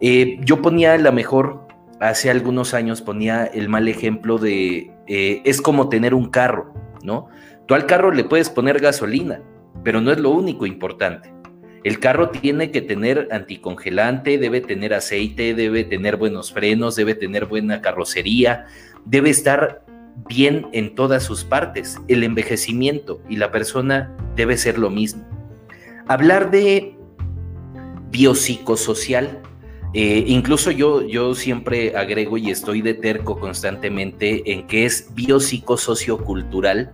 [0.00, 1.66] Eh, yo ponía la mejor,
[2.00, 7.28] hace algunos años ponía el mal ejemplo de, eh, es como tener un carro, ¿no?
[7.66, 9.42] Tú al carro le puedes poner gasolina,
[9.84, 11.32] pero no es lo único importante.
[11.84, 17.46] El carro tiene que tener anticongelante, debe tener aceite, debe tener buenos frenos, debe tener
[17.46, 18.66] buena carrocería,
[19.04, 19.84] debe estar
[20.28, 21.98] bien en todas sus partes.
[22.08, 25.24] El envejecimiento y la persona debe ser lo mismo.
[26.06, 26.96] Hablar de
[28.10, 29.40] biopsicosocial,
[29.92, 36.92] eh, incluso yo, yo siempre agrego y estoy de terco constantemente en que es biopsicosociocultural,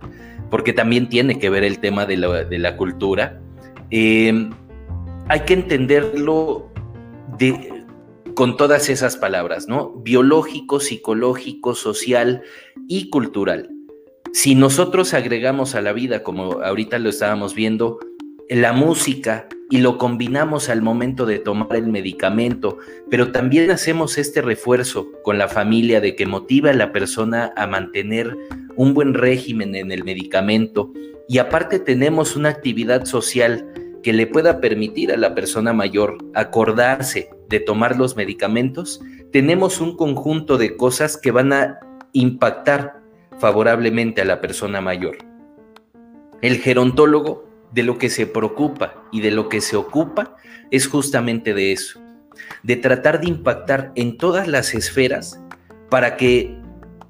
[0.49, 3.39] porque también tiene que ver el tema de la, cultura.
[3.91, 4.49] Eh,
[5.27, 6.71] hay que entenderlo
[7.37, 7.83] de,
[8.33, 9.91] con todas esas palabras, ¿no?
[9.97, 12.41] Biológico, psicológico, social
[12.87, 13.69] y cultural.
[14.33, 17.99] Si nosotros agregamos a la vida, como ahorita lo estábamos viendo,
[18.49, 22.77] la música y lo combinamos al momento de tomar el medicamento,
[23.09, 27.67] pero también hacemos este refuerzo con la familia de que motiva a la persona a
[27.67, 28.35] mantener
[28.75, 30.93] un buen régimen en el medicamento
[31.27, 33.67] y aparte tenemos una actividad social
[34.03, 39.01] que le pueda permitir a la persona mayor acordarse de tomar los medicamentos,
[39.31, 41.79] tenemos un conjunto de cosas que van a
[42.13, 43.01] impactar
[43.39, 45.17] favorablemente a la persona mayor.
[46.41, 50.35] El gerontólogo de lo que se preocupa y de lo que se ocupa
[50.71, 52.01] es justamente de eso,
[52.63, 55.41] de tratar de impactar en todas las esferas
[55.89, 56.57] para que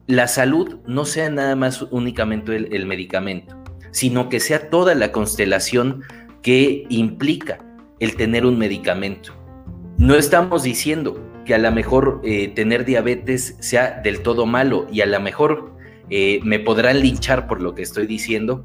[0.07, 3.57] la salud no sea nada más únicamente el, medicamento,
[3.91, 6.03] sino que sea toda la constelación
[6.41, 7.59] que implica
[7.99, 9.33] el tener un medicamento.
[9.97, 15.01] No estamos diciendo que a lo mejor eh, tener diabetes sea del todo malo y
[15.01, 15.73] a lo mejor
[16.09, 18.63] eh, me podrán linchar por lo que estoy diciendo,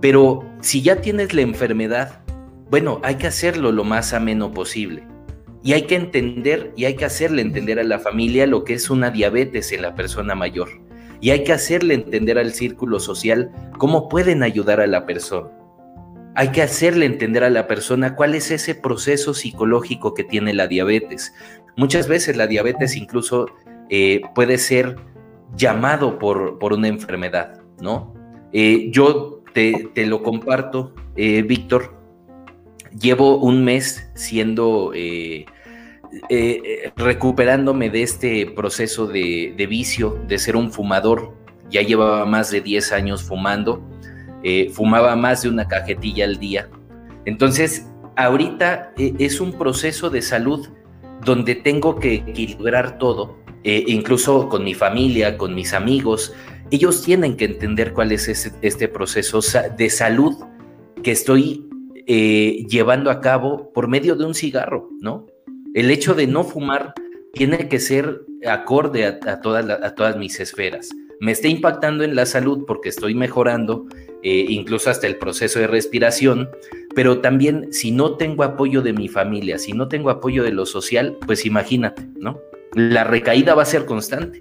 [0.00, 2.20] pero si ya tienes la enfermedad,
[2.70, 5.06] bueno, hay que hacerlo lo más ameno posible.
[5.62, 8.90] Y hay que entender y hay que hacerle entender a la familia lo que es
[8.90, 10.68] una diabetes en la persona mayor.
[11.20, 15.48] Y hay que hacerle entender al círculo social cómo pueden ayudar a la persona
[16.38, 20.68] hay que hacerle entender a la persona cuál es ese proceso psicológico que tiene la
[20.68, 21.34] diabetes.
[21.76, 23.46] Muchas veces la diabetes incluso
[23.90, 24.94] eh, puede ser
[25.56, 28.14] llamado por, por una enfermedad, ¿no?
[28.52, 29.37] Eh, yo
[29.94, 31.96] te, lo comparto, eh, Víctor,
[32.98, 34.92] llevo un mes siendo,
[36.96, 41.34] recuperándome de este proceso de, de vicio, de ser un fumador,
[41.70, 43.82] ya llevaba más de 10 años fumando,
[44.42, 46.68] eh, fumaba más de una cajetilla al día.
[47.24, 50.68] Entonces, ahorita eh, es un proceso de salud
[51.24, 56.32] donde tengo que equilibrar todo, eh, incluso con mi familia, con mis amigos.
[56.70, 59.40] Ellos tienen que entender cuál es este proceso
[59.76, 60.34] de salud
[61.02, 61.64] que estoy
[62.06, 65.26] llevando a cabo por medio de un cigarro, ¿no?
[65.74, 66.94] El hecho de no fumar
[67.34, 70.90] tiene que ser acorde a, todas, a todas mis esferas.
[71.20, 73.86] Me está impactando en la salud porque estoy mejorando
[74.22, 76.48] eh, incluso hasta el proceso de respiración,
[76.94, 80.66] pero también si no tengo apoyo de mi familia, si no tengo apoyo de lo
[80.66, 82.40] social, pues imagínate, ¿no?
[82.74, 84.40] La recaída va a ser constante.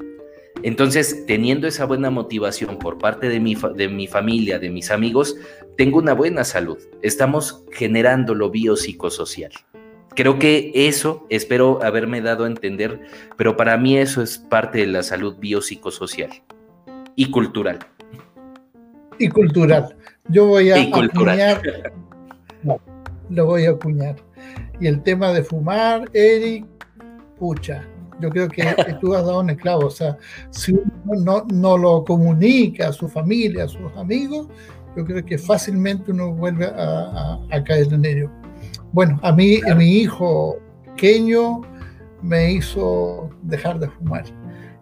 [0.64, 5.36] Entonces, teniendo esa buena motivación por parte de mi, de mi familia, de mis amigos,
[5.78, 6.78] tengo una buena salud.
[7.01, 9.51] Estamos generando lo biopsicosocial.
[10.16, 13.01] Creo que eso, espero haberme dado a entender,
[13.38, 16.32] pero para mí eso es parte de la salud biopsicosocial
[17.16, 17.80] y cultural
[19.20, 19.95] y cultural.
[20.30, 21.62] Yo voy a acuñar,
[23.30, 24.16] lo voy a acuñar.
[24.80, 26.66] Y el tema de fumar, Eric,
[27.39, 27.88] pucha,
[28.20, 28.63] yo creo que,
[29.01, 29.88] tú has dado un esclavo.
[29.88, 30.18] O sea,
[30.51, 30.74] si
[31.05, 34.47] uno no, lo comunica a su familia, a sus amigos,
[34.95, 38.32] yo creo que fácilmente uno vuelve a, caer en ello.
[38.91, 41.61] Bueno, a mí, mi hijo pequeño,
[42.22, 44.26] me hizo dejar de fumar.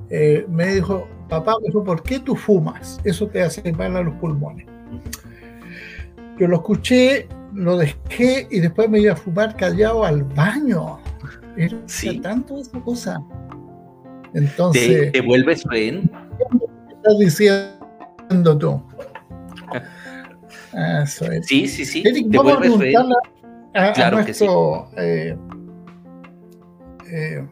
[0.09, 2.99] Eh, me dijo, papá, ¿por qué tú fumas?
[3.03, 4.65] Eso te hace mal a los pulmones.
[6.39, 10.99] Yo lo escuché, lo dejé y después me iba a fumar callado al baño.
[11.57, 12.19] Era Sí.
[12.19, 13.21] tanto esa cosa.
[14.33, 16.11] Entonces, ¿Te, te vuelves rehén?
[16.37, 18.81] ¿qué estás diciendo tú?
[21.03, 21.45] Eso es.
[21.47, 22.03] Sí, sí, sí.
[22.05, 22.97] Eric, Te vamos vuelves rehén.
[23.75, 24.45] a, a Claro que sí.
[24.45, 25.37] nuestro eh,
[27.09, 27.47] eh,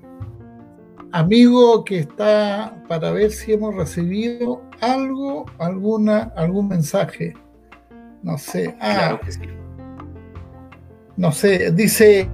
[1.12, 7.34] amigo que está para ver si hemos recibido algo, alguna, algún mensaje.
[8.24, 8.76] No sé.
[8.82, 9.40] Ah, Claro que sí.
[11.16, 11.72] no sé.
[11.72, 12.30] Dice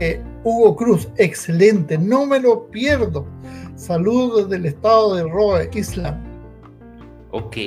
[0.50, 3.26] Hugo Cruz, excelente, no me lo pierdo.
[3.76, 6.18] Saludos del estado de Roe, Islam.
[7.32, 7.58] Ok.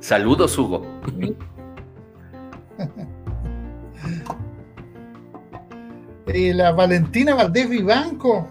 [0.00, 0.86] Saludos, Hugo.
[6.30, 8.46] Eh, la Valentina Valdés Vivanco.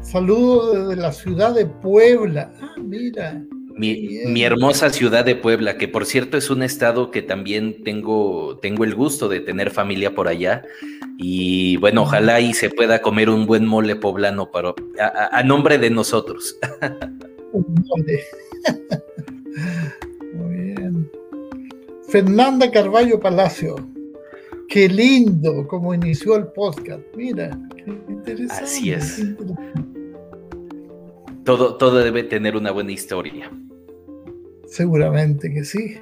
[0.00, 2.52] Saludos desde la ciudad de Puebla.
[2.62, 3.42] Ah, mira.
[3.78, 8.82] Mi, hermosa ciudad de Puebla, que por cierto es un estado que también tengo, tengo
[8.82, 10.64] el gusto de tener familia por allá.
[11.16, 14.74] Y bueno, ojalá y se pueda comer un buen mole poblano para,
[15.30, 16.58] a, nombre de nosotros.
[20.34, 21.10] Muy bien.
[22.08, 23.76] Fernanda Carballo Palacio.
[24.68, 27.02] Qué lindo como inició el podcast.
[27.16, 28.64] Mira, qué interesante.
[28.64, 29.24] Así es.
[31.44, 33.50] Todo, todo debe tener una buena historia.
[34.70, 35.98] Seguramente que sí.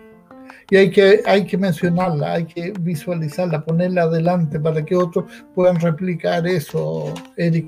[0.70, 5.78] Y hay que, hay que mencionarla, hay que visualizarla, ponerla adelante para que otros puedan
[5.80, 7.66] replicar eso, Eric.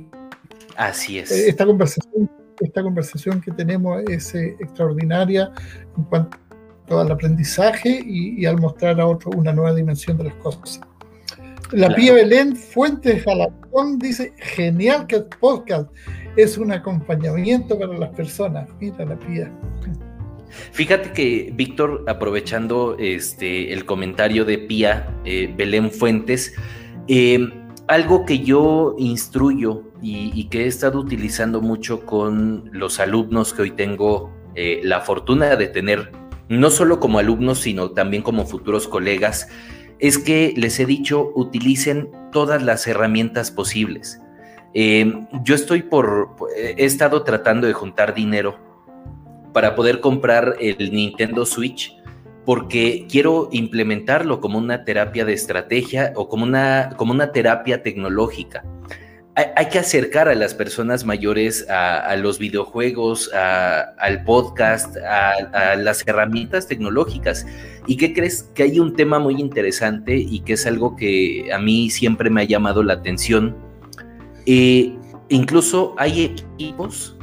[0.77, 1.31] Así es.
[1.31, 2.31] Eh, Esta conversación,
[2.61, 5.51] esta conversación que tenemos es eh, extraordinaria
[5.97, 6.39] en cuanto
[6.91, 10.81] al aprendizaje y, y al mostrar a otros una nueva dimensión de las cosas.
[11.73, 11.95] La Claro.
[11.97, 15.91] Pía Belén Fuentes Jalapón dice, genial que el podcast
[16.37, 18.69] es un acompañamiento para las personas.
[18.81, 19.53] Mira la Pía.
[20.73, 26.55] Fíjate que, Víctor, aprovechando este, el comentario de Pía eh, Belén Fuentes,
[27.09, 27.49] eh,
[27.87, 33.71] algo que yo instruyo y, que he estado utilizando mucho con los alumnos que hoy
[33.71, 36.13] tengo eh, la fortuna de tener,
[36.49, 39.49] no solo como alumnos, sino también como futuros colegas,
[39.99, 44.21] es que les he dicho, utilicen todas las herramientas posibles.
[44.75, 45.11] Eh,
[45.43, 48.68] yo estoy por, he estado tratando de juntar dinero
[49.59, 51.93] para poder comprar el Nintendo Switch
[52.45, 58.63] porque quiero implementarlo como una terapia de estrategia o como una, como una terapia tecnológica.
[59.35, 64.97] Hay, hay que acercar a las personas mayores a, a los videojuegos, a, al podcast,
[64.99, 67.45] a, a, las herramientas tecnológicas.
[67.89, 68.45] ¿Y qué crees?
[68.55, 72.43] Que hay un tema muy interesante y que es algo que a mí siempre me
[72.43, 73.57] ha llamado la atención.
[74.47, 74.95] Eh,
[75.31, 77.18] incluso hay equipos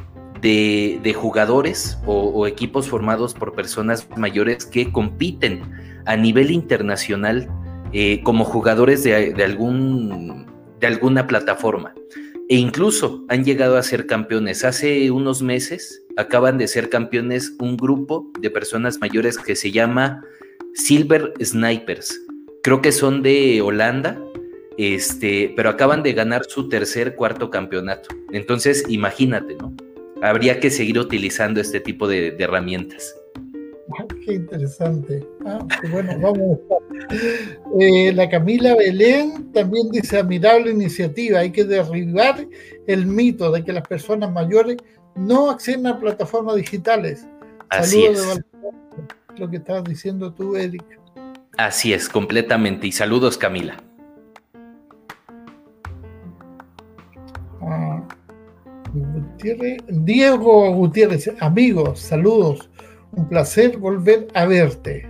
[0.46, 5.62] de, jugadores o, o, equipos formados por personas mayores que compiten
[6.04, 7.48] a nivel internacional
[7.92, 10.46] eh, como jugadores de, de, algún,
[10.78, 11.94] de alguna plataforma.
[12.48, 14.64] E incluso han llegado a ser campeones.
[14.64, 20.22] Hace unos meses acaban de ser campeones un grupo de personas mayores que se llama
[20.74, 22.20] Silver Snipers.
[22.62, 24.22] Creo que son de Holanda,
[24.78, 28.10] este, pero acaban de ganar su tercer, cuarto campeonato.
[28.30, 29.74] Entonces, imagínate, ¿no?
[30.28, 33.14] Habría que seguir utilizando este tipo de, de herramientas.
[33.98, 35.26] Ah, qué interesante.
[35.46, 36.58] Ah, bueno, vamos
[37.80, 42.46] eh, La Camila Belén también dice, admirable iniciativa, hay que derribar
[42.86, 44.76] el mito de que las personas mayores
[45.14, 47.26] no acceden a plataformas digitales.
[47.68, 48.36] Así Saludos es.
[48.36, 50.84] De lo que estabas diciendo tú, Eric.
[51.56, 52.86] Así es, completamente.
[52.86, 53.82] Y saludos, Camila.
[59.36, 62.70] Gutiérrez, Diego Gutiérrez, amigos, saludos.
[63.12, 65.06] Un placer volver a verte.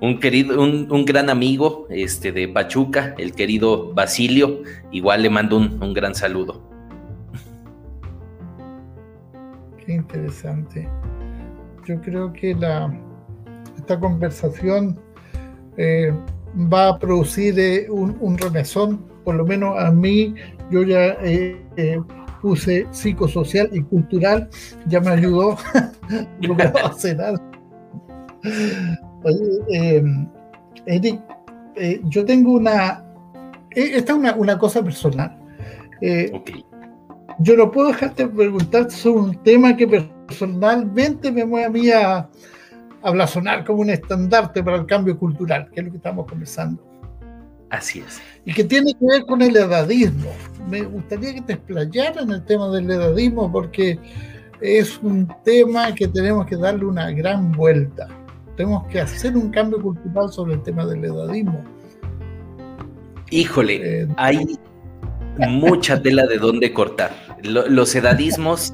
[0.00, 5.56] Un querido, un, un, gran amigo este, de Pachuca, el querido Basilio, igual le mando
[5.56, 6.68] un, un gran saludo.
[9.86, 10.88] Qué interesante.
[11.86, 12.92] Yo creo que la,
[13.78, 14.98] esta conversación
[15.76, 16.12] eh,
[16.56, 20.34] va a producir eh, un, un, remesón, por lo menos a mí,
[20.72, 21.56] yo ya eh,
[22.44, 24.50] puse psicosocial y cultural,
[24.86, 25.56] ya me ayudó,
[26.42, 27.40] no a hacer nada.
[29.72, 30.04] Eh,
[30.84, 31.22] Eric,
[31.74, 33.02] eh, yo tengo una,
[33.70, 35.34] eh, esta es una, una, cosa personal.
[36.02, 36.66] Okay.
[37.38, 42.28] Yo no puedo dejarte preguntar sobre un tema que personalmente me mueve a mí a,
[43.02, 46.84] a blasonar como un estandarte para el cambio cultural, que es lo que estamos conversando.
[47.70, 48.20] Así es.
[48.44, 50.30] Y que tiene que ver con el edadismo.
[50.68, 53.98] Me gustaría que te explayara en el tema del edadismo porque
[54.60, 58.08] es un tema que tenemos que darle una gran vuelta.
[58.56, 61.64] Tenemos que hacer un cambio cultural sobre el tema del edadismo.
[63.30, 64.46] Híjole, eh, hay
[65.48, 67.10] mucha tela de dónde cortar.
[67.42, 68.72] los edadismos,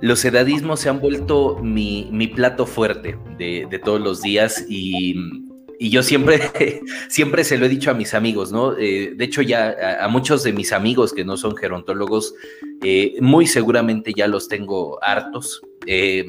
[0.00, 5.47] los edadismos se han vuelto mi, plato fuerte de, todos los días y,
[5.78, 6.40] yo siempre,
[7.08, 8.76] siempre se lo he dicho a mis amigos, ¿no?
[8.76, 12.34] Eh, de hecho, ya a, muchos de mis amigos que no son gerontólogos,
[12.82, 15.62] eh, muy seguramente ya los tengo hartos.
[15.86, 16.26] Eh,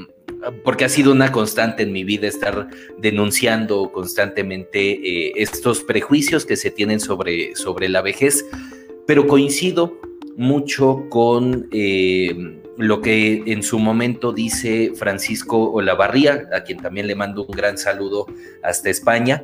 [0.64, 2.70] porque ha sido una constante en mi vida estar
[3.00, 8.46] denunciando constantemente estos prejuicios que se tienen sobre, sobre la vejez
[9.06, 10.00] pero coincido
[10.38, 11.68] mucho con
[12.80, 17.78] lo que en su momento dice Francisco Olavarría, a quien también le mando un gran
[17.78, 18.26] saludo
[18.64, 19.44] hasta España.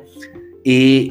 [0.64, 1.10] Eh,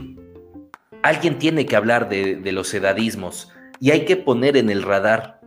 [1.03, 5.39] alguien tiene que hablar de, de los edadismos y hay que poner en el radar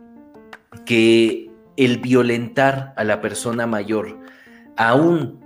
[0.85, 4.17] que el violentar a la persona mayor,
[4.77, 5.43] aún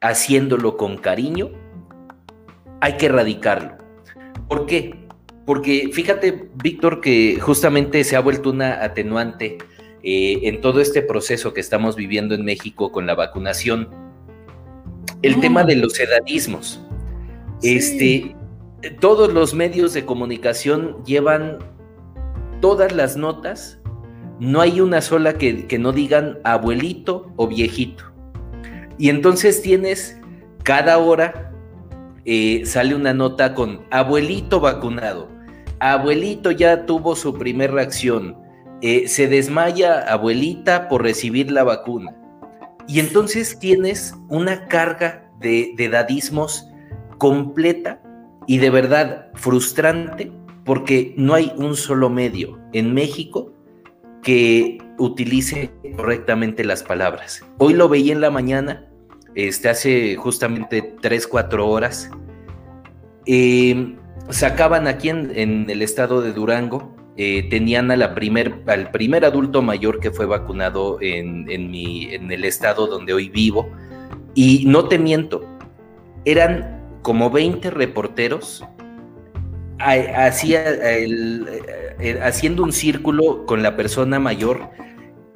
[0.00, 1.50] haciéndolo con cariño,
[2.80, 3.76] hay que erradicarlo.
[4.48, 4.94] ¿Por qué?
[5.44, 9.58] Porque fíjate, Víctor, que justamente se ha vuelto una atenuante
[10.06, 13.88] eh, en todo este proceso que estamos viviendo en México con la vacunación.
[15.22, 16.80] El tema de los edadismos.
[17.62, 18.36] Este,
[19.00, 21.58] todos los medios de comunicación llevan
[22.60, 23.80] todas las notas.
[24.38, 28.04] No hay una sola que, que no digan abuelito o viejito.
[28.98, 30.16] Y entonces tienes
[30.62, 31.52] cada hora
[32.24, 35.28] eh, sale una nota con abuelito vacunado,
[35.78, 38.45] Abuelito ya tuvo su primer reacción.
[38.82, 42.14] Eh, se desmaya abuelita por recibir la vacuna.
[42.86, 46.68] Y entonces tienes una carga de, de dadismos
[47.18, 48.00] completa
[48.46, 50.30] y de verdad frustrante
[50.64, 53.52] porque no hay un solo medio en México
[54.22, 57.44] que utilice correctamente las palabras.
[57.58, 58.88] Hoy lo veía en la mañana,
[59.36, 62.10] este, hace justamente 3, 4 horas.
[63.26, 63.96] Eh,
[64.30, 70.10] sacaban aquí en, el estado de Durango, eh, tenían primer, al primer adulto mayor que
[70.10, 73.70] fue vacunado en, el estado donde hoy vivo.
[74.34, 75.44] Y no te miento,
[76.24, 78.64] eran como 20 reporteros
[79.86, 80.12] eh,
[82.22, 84.68] haciendo un círculo con la persona mayor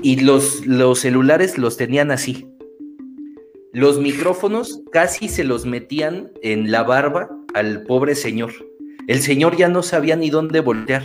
[0.03, 2.47] y los, los celulares los tenían así.
[3.73, 8.51] Los micrófonos casi se los metían en la barba al pobre señor.
[9.07, 11.03] El Señor ya no sabía ni dónde voltear.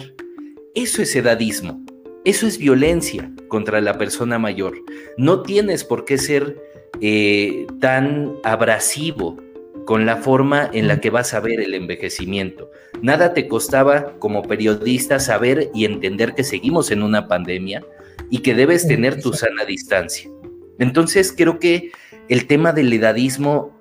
[0.75, 1.81] Eso es edadismo.
[2.25, 4.75] Eso es violencia contra la persona mayor.
[5.17, 6.61] No tienes por qué ser
[6.99, 9.37] eh, tan abrasivo
[9.85, 12.69] con la forma en la que vas a ver el envejecimiento.
[13.01, 17.81] Nada te costaba como periodista saber y entender que seguimos en una pandemia
[18.29, 20.29] y que debes tener tu sana distancia.
[20.77, 21.91] Entonces creo que
[22.27, 23.77] el tema del edadismo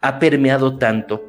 [0.00, 1.22] ha permeado tanto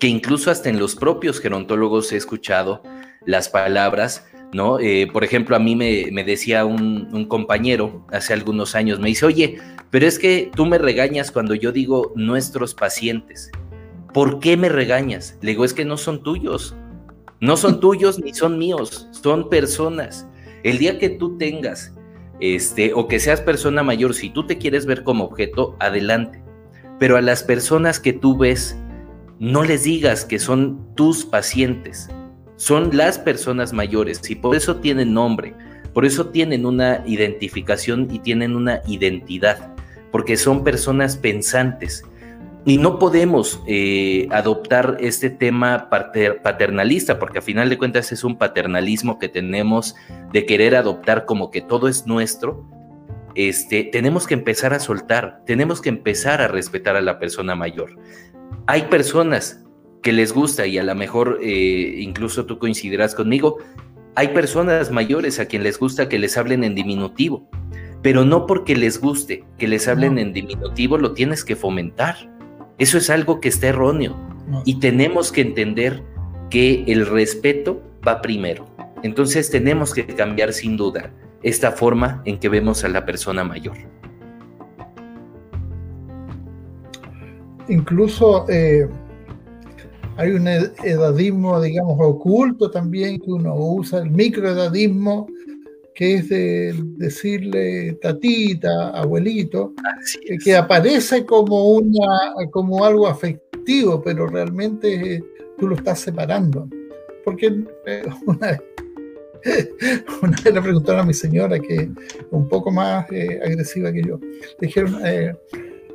[0.00, 2.82] que incluso hasta en los propios gerontólogos he escuchado
[3.26, 4.78] las palabras, ¿no?
[4.78, 9.58] Eh, por ejemplo, a mí me, decía un, compañero hace algunos años, me dice, oye,
[9.90, 13.50] pero es que tú me regañas cuando yo digo nuestros pacientes.
[14.12, 15.38] ¿Por qué me regañas?
[15.40, 16.76] Le digo, es que no son tuyos.
[17.40, 20.26] No son tuyos ni son míos, son personas.
[20.62, 21.92] El día que tú tengas,
[22.40, 26.42] este, o que seas persona mayor, si tú te quieres ver como objeto, adelante.
[26.98, 28.78] Pero a las personas que tú ves
[29.38, 32.08] no les digas que son tus pacientes,
[32.56, 35.54] son las personas mayores y por eso tienen nombre,
[35.92, 39.74] por eso tienen una identificación y tienen una identidad,
[40.10, 42.04] porque son personas pensantes.
[42.66, 48.38] Y no podemos eh, adoptar este tema paternalista, porque a final de cuentas es un
[48.38, 49.94] paternalismo que tenemos
[50.32, 52.66] de querer adoptar como que todo es nuestro.
[53.34, 57.98] Este, tenemos que empezar a soltar, tenemos que empezar a respetar a la persona mayor
[58.66, 59.62] hay personas
[60.04, 63.56] que les gusta y a lo mejor eh, incluso tú coincidirás conmigo,
[64.14, 67.48] hay personas mayores a quien les gusta que les hablen en diminutivo,
[68.02, 72.16] pero no porque les guste que les hablen en diminutivo lo tienes que fomentar.
[72.76, 74.14] Eso es algo que está erróneo
[74.66, 76.02] y tenemos que entender
[76.50, 78.66] que el respeto va primero.
[79.02, 83.76] Entonces tenemos que cambiar sin duda esta forma en que vemos a la persona mayor.
[87.68, 88.88] incluso eh,
[90.16, 95.26] hay un edadismo, digamos, oculto también que uno usa, el microedadismo,
[95.94, 99.72] que es de decirle tatita, abuelito,
[100.28, 105.22] eh, que aparece como, una, como algo afectivo, pero realmente
[105.58, 106.68] tú lo estás separando.
[107.24, 107.48] Porque
[110.22, 111.88] una vez le preguntaron a mi señora, que es
[112.30, 115.34] un poco más eh, agresiva que yo, le dijeron, eh,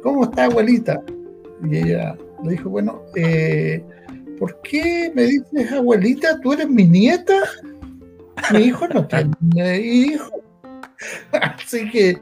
[0.03, 1.01] ¿cómo está abuelita?
[1.63, 3.84] Y ella le dijo, bueno, eh,
[4.40, 6.40] ¿por qué me dices abuelita?
[6.42, 7.42] ¿Tú eres mi nieta?
[8.52, 10.42] Mi hijo no tiene hijo.
[11.32, 12.18] Así que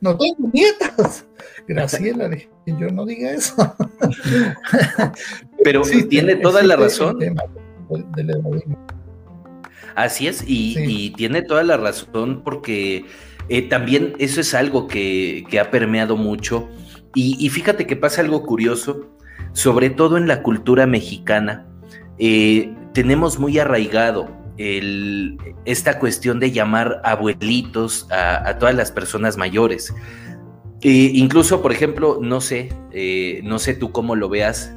[0.00, 1.26] no tengo nietas.
[1.68, 3.54] Graciela, dije, yo no diga eso.
[5.62, 7.18] Pero tiene toda la razón.
[9.94, 13.04] Así es, y, tiene toda la razón porque
[13.48, 16.68] eh, también eso es algo que, ha permeado mucho.
[17.14, 19.10] Y, fíjate que pasa algo curioso,
[19.52, 21.66] sobre todo en la cultura mexicana.
[22.18, 24.38] Eh, tenemos muy arraigado
[25.64, 29.94] esta cuestión de llamar abuelitos a, todas las personas mayores.
[30.82, 32.68] Eh, incluso, por ejemplo, no sé,
[33.42, 34.74] no sé tú cómo lo veas.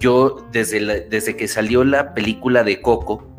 [0.00, 3.30] yo desde, desde que salió la película de Coco,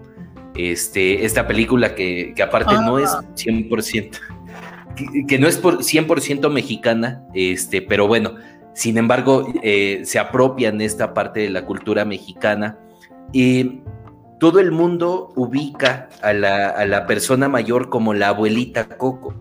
[0.55, 4.95] este, esta película que, aparte no es 100%, ah.
[5.27, 8.35] que, no es por 100% mexicana, este, pero bueno,
[8.73, 12.79] sin embargo, eh, se apropian esta parte de la cultura mexicana
[13.33, 13.81] y
[14.39, 19.35] todo el mundo ubica a la, a la persona mayor como la abuelita Coco.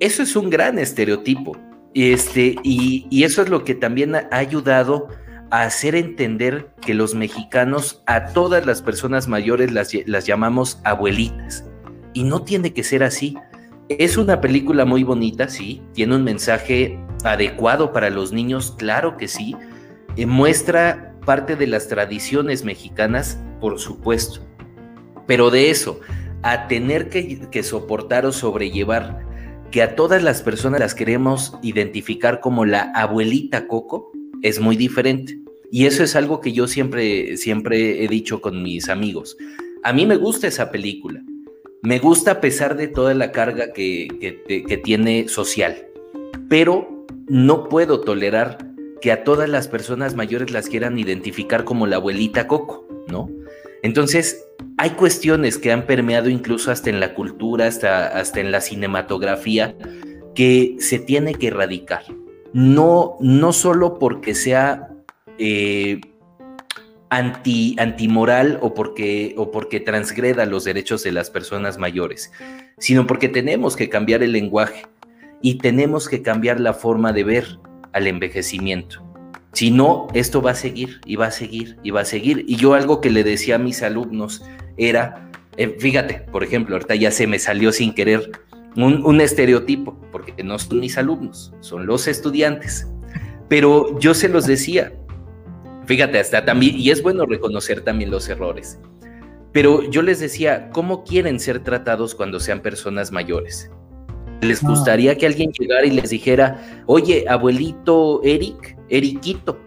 [0.00, 1.56] Eso es un gran estereotipo.
[1.94, 5.08] Este, y, y, eso es lo que también ha ayudado
[5.50, 11.64] a hacer entender que los mexicanos a todas las personas mayores las, las llamamos abuelitas.
[12.12, 13.36] Y no tiene que ser así.
[13.88, 19.28] Es una película muy bonita, sí, tiene un mensaje adecuado para los niños, claro que
[19.28, 19.56] sí.
[20.16, 24.40] Eh, muestra parte de las tradiciones mexicanas, por supuesto.
[25.26, 26.00] Pero de eso,
[26.42, 29.26] a tener que, soportar o sobrellevar
[29.70, 34.10] que a todas las personas las queremos identificar como la abuelita Coco,
[34.42, 35.38] es muy diferente.
[35.70, 39.36] Y eso es algo que yo siempre, siempre he dicho con mis amigos.
[39.84, 41.22] A mí me gusta esa película.
[41.82, 45.86] Me gusta a pesar de toda la carga que, tiene social.
[46.48, 46.99] Pero
[47.30, 48.58] no puedo tolerar
[49.00, 53.30] que a todas las personas mayores las quieran identificar como la abuelita Coco, ¿no?
[53.82, 54.44] Entonces,
[54.76, 59.74] hay cuestiones que han permeado incluso hasta en la cultura, hasta, hasta en la cinematografía,
[60.34, 62.02] que se tiene que erradicar
[62.52, 64.88] no, no solo porque sea
[65.38, 66.00] eh,
[67.08, 72.32] anti, antimoral o porque, o porque transgreda los derechos de las personas mayores,
[72.78, 74.84] sino porque tenemos que cambiar el lenguaje
[75.42, 77.58] y tenemos que cambiar la forma de ver
[77.92, 79.04] al envejecimiento.
[79.52, 82.44] Si no, esto va a seguir y va a seguir y va a seguir.
[82.46, 84.44] Y yo algo que le decía a mis alumnos
[84.76, 88.30] era, eh, fíjate, por ejemplo, ahorita ya se me salió sin querer
[88.76, 92.86] un, estereotipo, porque no son mis alumnos, son los estudiantes.
[93.48, 94.92] Pero yo se los decía,
[95.86, 98.78] fíjate, hasta también, y es bueno reconocer también los errores,
[99.52, 103.68] pero yo les decía, ¿cómo quieren ser tratados cuando sean personas mayores?
[104.40, 104.68] ¿Les ah.
[104.68, 109.58] gustaría que alguien llegara y les dijera, oye, abuelito Eric, Eriquito,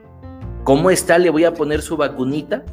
[0.64, 1.18] ¿cómo está?
[1.18, 2.64] Le voy a poner su vacunita.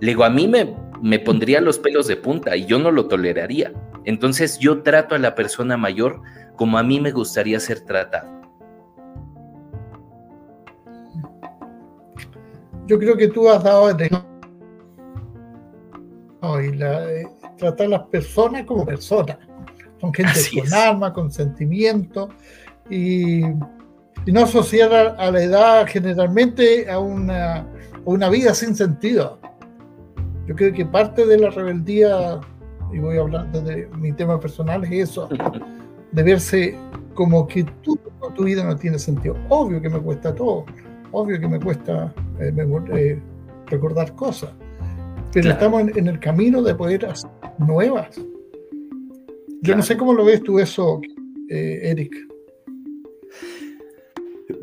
[0.00, 3.06] Le digo, a mí me, me pondría los pelos de punta y yo no lo
[3.06, 3.72] toleraría.
[4.04, 6.20] Entonces yo trato a la persona mayor
[6.56, 8.38] como a mí me gustaría ser tratado.
[12.86, 14.10] Yo creo que tú has dado de...
[16.40, 17.26] Eh,
[17.58, 19.36] tratar a las personas como personas.
[20.00, 22.28] Son gente con alma, con sentimiento
[22.90, 23.42] y,
[24.26, 27.66] no asociar a, la edad generalmente a una, a
[28.04, 29.38] una vida sin sentido.
[30.46, 32.40] Yo creo que parte de la rebeldía
[32.92, 35.28] y voy a hablar de mi tema personal, es eso,
[36.12, 36.76] de verse
[37.14, 37.98] como que tú,
[38.34, 39.36] tu vida no tiene sentido.
[39.48, 40.64] Obvio que me cuesta todo,
[41.12, 42.52] obvio que me cuesta eh,
[42.94, 43.20] eh,
[43.66, 44.50] recordar cosas,
[45.32, 48.20] pero estamos en, el camino de poder hacer nuevas.
[49.62, 51.00] Yo no sé cómo lo ves tú eso,
[51.48, 52.14] eh, Eric.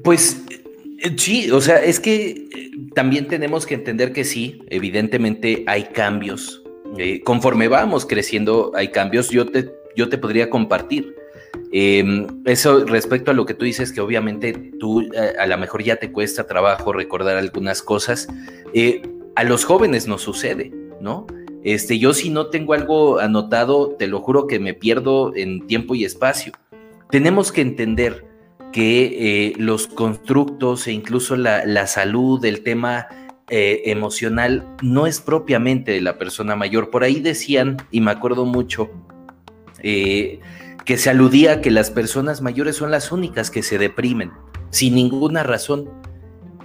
[0.04, 0.42] Pues
[1.18, 2.48] sí, o sea, es que
[2.94, 6.66] también tenemos que entender que sí, evidentemente hay cambios
[6.98, 11.16] eh, conforme vamos creciendo hay cambios, yo te, yo te podría compartir.
[11.72, 15.84] Em, eso respecto a lo que tú dices, que obviamente tú eh, a lo mejor
[15.84, 18.28] ya te cuesta trabajo recordar algunas cosas,
[18.74, 19.02] eh,
[19.36, 20.72] a los jóvenes nos sucede,
[21.02, 21.28] ¿no?
[21.66, 25.96] Este, yo si no tengo algo anotado, te lo juro que me pierdo en tiempo
[25.96, 26.54] y espacio.
[27.10, 28.26] Tenemos que entender
[28.72, 33.08] que los constructos e incluso la, la salud, el tema
[33.48, 36.90] eh, emocional no es propiamente de la persona mayor.
[36.90, 38.90] Por ahí decían, y me acuerdo mucho,
[39.84, 40.40] eh,
[40.84, 44.32] que se aludía a que las personas mayores son las únicas que se deprimen,
[44.72, 45.92] sin ninguna razón.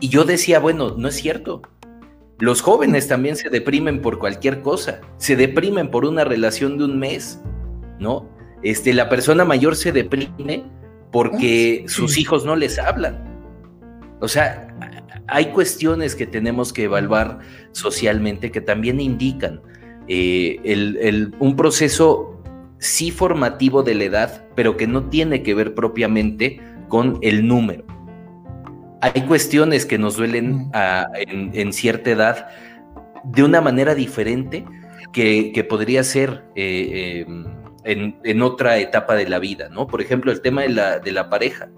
[0.01, 1.61] Y yo decía, bueno, no es cierto.
[2.41, 6.99] Los jóvenes también se deprimen por cualquier cosa, se deprimen por una relación de un
[6.99, 7.41] mes,
[7.99, 8.29] ¿no?
[8.63, 10.65] Este, la persona mayor se deprime
[11.13, 13.25] porque ah, sus hijos no les hablan.
[14.21, 14.69] O sea,
[15.29, 17.41] hay cuestiones que tenemos que evaluar
[17.73, 19.61] socialmente que también indican
[20.09, 22.43] eh, un proceso
[22.79, 27.85] sí formativo de la edad, pero que no tiene que ver propiamente con el número.
[29.01, 30.71] Hay cuestiones que nos duelen
[31.15, 32.49] en, cierta edad
[33.25, 34.65] de una manera diferente
[35.13, 37.25] que, podría ser eh,
[37.85, 39.87] em, en, otra etapa de la vida, ¿no?
[39.87, 41.69] Por ejemplo, el tema de la, de la pareja.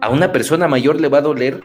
[0.00, 1.64] A una persona mayor le va a doler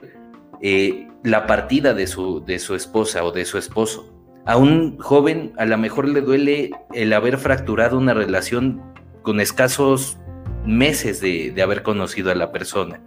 [0.62, 4.14] eh, la partida de su, de su esposa o de su esposo.
[4.46, 8.82] A un joven a lo mejor le duele el haber fracturado una relación
[9.22, 10.18] con escasos
[10.66, 13.02] meses de, haber conocido a la persona.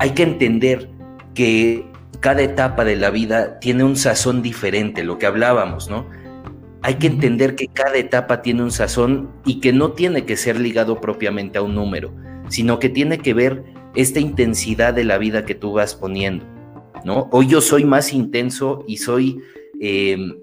[0.00, 0.88] Hay que entender
[1.34, 1.84] que
[2.20, 6.06] cada etapa de la vida tiene un sazón diferente, lo que hablábamos, ¿no?
[6.80, 10.58] Hay que entender que cada etapa tiene un sazón y que no tiene que ser
[10.58, 12.14] ligado propiamente a un número,
[12.48, 13.62] sino que tiene que ver
[13.94, 16.46] esta intensidad de la vida que tú vas poniendo.
[17.04, 17.28] ¿no?
[17.30, 19.42] Hoy yo soy más intenso y soy
[19.80, 20.34] em,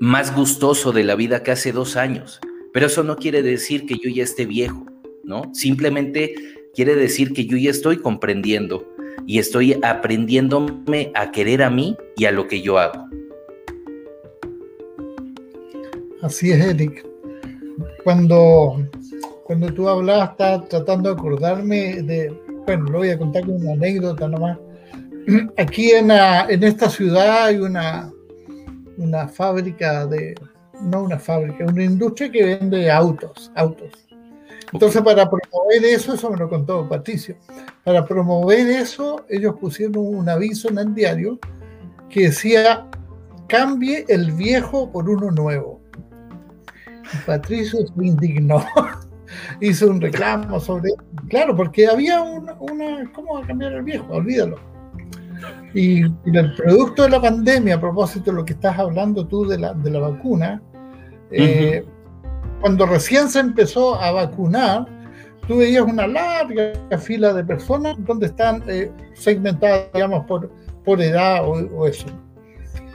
[0.00, 2.40] más gustoso de la vida que hace dos años,
[2.72, 4.84] pero eso no quiere decir que yo ya esté viejo,
[5.22, 5.54] ¿no?
[5.54, 6.34] Simplemente
[6.74, 8.86] quiere decir que yo ya estoy comprendiendo
[9.26, 13.06] y estoy aprendiéndome a querer a mí y a lo que yo hago.
[16.22, 17.06] Así es, Eric.
[18.02, 18.82] Cuando,
[19.44, 22.32] cuando tú hablabas, estaba tratando de acordarme de,
[22.66, 24.58] bueno, lo voy a contar con una anécdota nomás
[25.56, 28.12] aquí en, en, esta ciudad hay una,
[28.98, 30.34] una fábrica de,
[30.82, 34.03] no una fábrica, una industria que vende autos, autos.
[34.72, 37.36] Entonces, para promover eso, eso me lo contó Patricio,
[37.84, 41.38] para promover eso, ellos pusieron un aviso en el diario
[42.08, 42.86] que decía,
[43.48, 45.80] cambie el viejo por uno nuevo.
[47.12, 48.64] Y Patricio se indignó,
[49.60, 50.92] hizo un reclamo sobre,
[51.28, 54.06] claro, porque había una, una ¿cómo va a cambiar el viejo?
[54.10, 54.74] Olvídalo
[55.74, 59.58] y, el producto de la pandemia, a propósito de lo que estás hablando tú de
[59.58, 60.62] la, de la vacuna,
[61.30, 61.84] eh,
[62.64, 64.86] cuando recién se empezó a vacunar,
[65.46, 70.50] tú veías una larga fila de personas donde están eh, segmentadas, digamos, por,
[70.82, 72.06] por edad o, eso.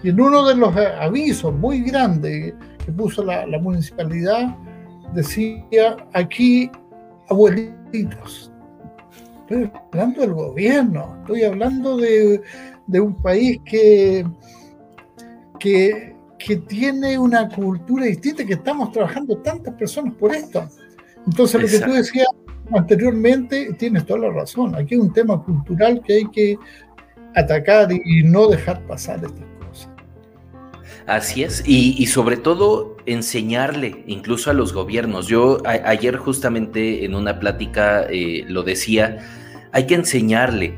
[0.02, 4.58] Y en uno de los avisos muy grandes que puso la, la municipalidad,
[5.14, 6.72] decía aquí
[7.30, 8.52] abuelitos,
[9.42, 12.42] estoy hablando del gobierno, estoy hablando de,
[13.00, 14.26] un país que,
[15.60, 16.16] que,
[16.68, 20.68] tiene una cultura distinta, que estamos trabajando tantas personas por esto.
[21.26, 22.28] Entonces, lo que tú decías
[22.72, 24.76] anteriormente, tienes toda la razón.
[24.76, 26.58] Aquí hay un tema cultural que hay que
[27.36, 29.90] atacar y no dejar pasar estas cosas.
[31.06, 35.28] Así es, y, sobre todo enseñarle incluso a los gobiernos.
[35.28, 39.18] Yo ayer justamente en una plática eh, lo decía,
[39.72, 40.78] hay que enseñarle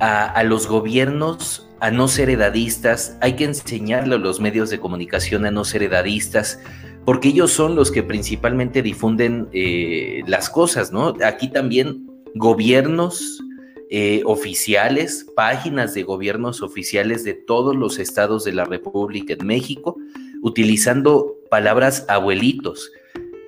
[0.00, 5.44] a, los gobiernos a no ser edadistas, hay que enseñarle a los medios de comunicación
[5.46, 6.58] a no ser edadistas,
[7.04, 11.14] porque ellos son los que principalmente difunden eh, las cosas, ¿no?
[11.22, 13.42] Aquí también gobiernos
[13.90, 19.96] eh, oficiales, páginas de gobiernos oficiales de todos los estados de la República en México,
[20.42, 22.90] utilizando palabras abuelitos.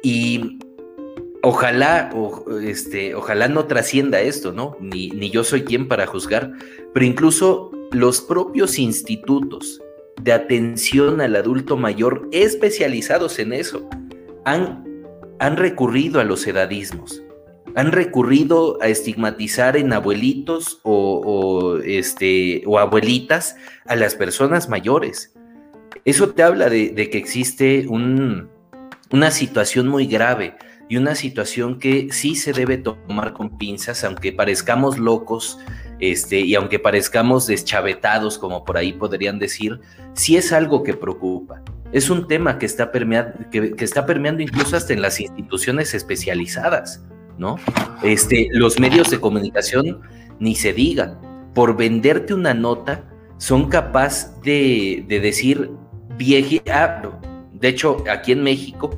[0.02, 0.58] Y
[1.42, 2.10] ojalá,
[2.62, 4.76] este, ojalá no trascienda esto, ¿no?
[4.80, 6.52] Ni, ni yo soy quien para juzgar,
[6.94, 9.80] pero incluso los propios institutos
[10.20, 13.88] de atención al adulto mayor especializados en eso
[14.44, 14.84] han,
[15.38, 17.22] han recurrido a los edadismos,
[17.74, 25.34] han recurrido a estigmatizar en abuelitos o, este, o abuelitas a las personas mayores.
[26.04, 28.48] Eso te habla de, que existe un,
[29.10, 30.56] una situación muy grave
[30.88, 35.58] y una situación que sí se debe tomar con pinzas, aunque parezcamos locos
[36.00, 39.80] este, y aunque parezcamos deschavetados, como por ahí podrían decir,
[40.14, 41.62] sí es algo que preocupa.
[41.92, 47.02] Es un tema que está, permeando, que, está permeando incluso hasta en las instituciones especializadas,
[47.38, 47.56] ¿no?
[48.02, 50.00] Este, los medios de comunicación,
[50.38, 51.18] ni se diga,
[51.54, 53.04] por venderte una nota,
[53.38, 55.70] son capaces de, decir,
[56.16, 57.02] vieja, ah,
[57.52, 58.90] de hecho, aquí en México,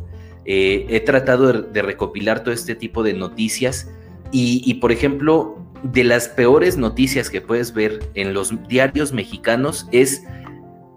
[0.45, 3.91] eh, he tratado de, recopilar todo este tipo de noticias
[4.33, 10.25] y, por ejemplo, de las peores noticias que puedes ver en los diarios mexicanos es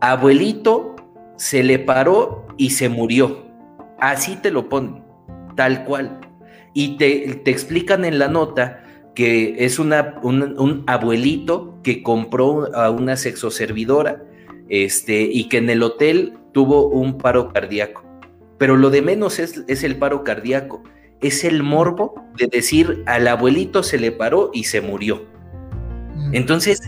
[0.01, 0.93] abuelito
[1.37, 3.45] se le paró y se murió.
[3.99, 5.03] Así te lo ponen,
[5.55, 6.19] tal cual.
[6.73, 8.83] Y te, explican en la nota
[9.15, 14.23] que es una, un, abuelito que compró a una sexoservidora
[14.69, 18.03] este, y que en el hotel tuvo un paro cardíaco.
[18.57, 20.83] Pero lo de menos es, es el paro cardíaco,
[21.23, 25.25] es el morbo de decir al abuelito se le paró y se murió.
[26.15, 26.35] Mm.
[26.35, 26.81] Entonces,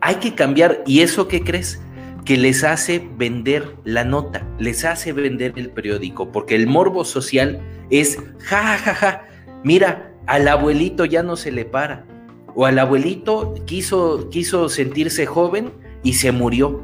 [0.00, 0.82] hay que cambiar.
[0.86, 1.80] ¿Y eso qué crees?
[2.24, 7.60] Que les hace vender la nota, les hace vender el periódico, porque el morbo social
[7.90, 9.24] es, ja, ja, ja,
[9.64, 12.06] mira, al abuelito ya no se le para.
[12.54, 15.72] O al abuelito quiso, quiso sentirse joven
[16.02, 16.82] y se murió.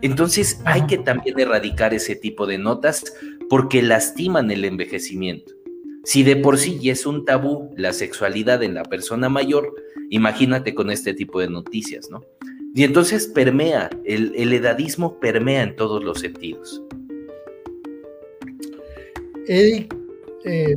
[0.00, 3.14] Entonces hay que también erradicar ese tipo de notas
[3.48, 5.52] porque lastiman el envejecimiento.
[6.04, 9.74] Si de por sí ya es un tabú la sexualidad en la persona mayor,
[10.10, 12.24] imagínate con este tipo de noticias, ¿no?
[12.74, 16.82] Y entonces permea, el, edadismo permea en todos los sentidos.
[19.46, 19.94] Eric,
[20.44, 20.76] eh,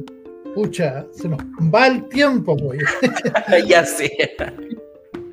[0.54, 1.40] pucha, se nos
[1.74, 2.84] va el tiempo, pues.
[3.68, 4.12] ya sé.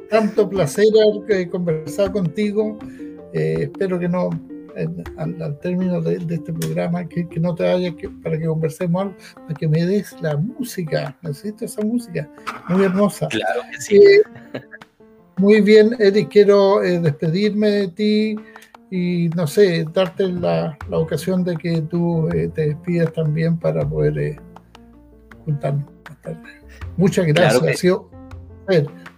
[0.08, 2.78] Tanto placer haber conversado contigo.
[3.32, 4.30] Eh, espero que no,
[5.16, 9.68] al, término de, este programa, que, no te vayas para que conversemos algo, para que
[9.68, 11.16] me des la música.
[11.22, 12.28] Necesito esa música,
[12.68, 13.28] muy hermosa.
[13.28, 13.96] Claro que sí.
[13.96, 14.22] Eh,
[15.38, 18.36] muy bien, Eric, quiero eh, despedirme de ti
[18.90, 24.40] y no sé, darte la, ocasión de que tú te despidas también para poder
[25.44, 25.86] juntarnos
[26.96, 28.10] Muchas gracias, ha sido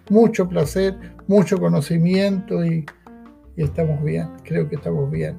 [0.08, 0.96] mucho placer,
[1.26, 2.86] mucho conocimiento y
[3.56, 5.36] y estamos bien, creo que estamos bien.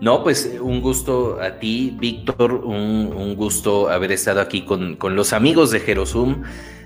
[0.00, 5.70] No, pues un gusto a ti, Víctor, un, gusto haber estado aquí con, los amigos
[5.70, 6.42] de Jerosum,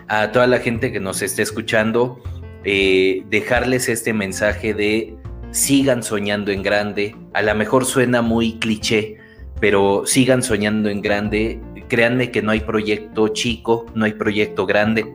[0.09, 2.21] a toda la gente que nos esté escuchando,
[2.65, 5.17] eh, dejarles este mensaje de
[5.51, 9.17] sigan soñando en grande, a lo mejor suena muy cliché,
[9.61, 15.07] pero sigan soñando en grande, créanme que no hay proyecto chico, no hay proyecto grande.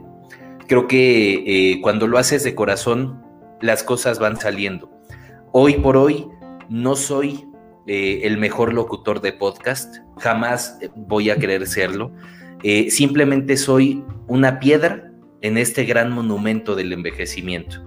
[0.68, 3.22] Creo que eh, cuando lo haces de corazón,
[3.62, 4.90] las cosas van saliendo.
[5.52, 6.28] Hoy por hoy
[6.70, 7.46] no soy
[7.94, 12.10] eh, el mejor locutor de podcast, jamás voy a querer serlo.
[12.64, 15.12] Eh, simplemente soy una piedra
[15.42, 17.84] en este gran monumento del envejecimiento.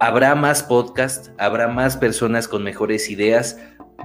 [0.00, 3.56] Habrá más podcast, habrá más personas con mejores ideas.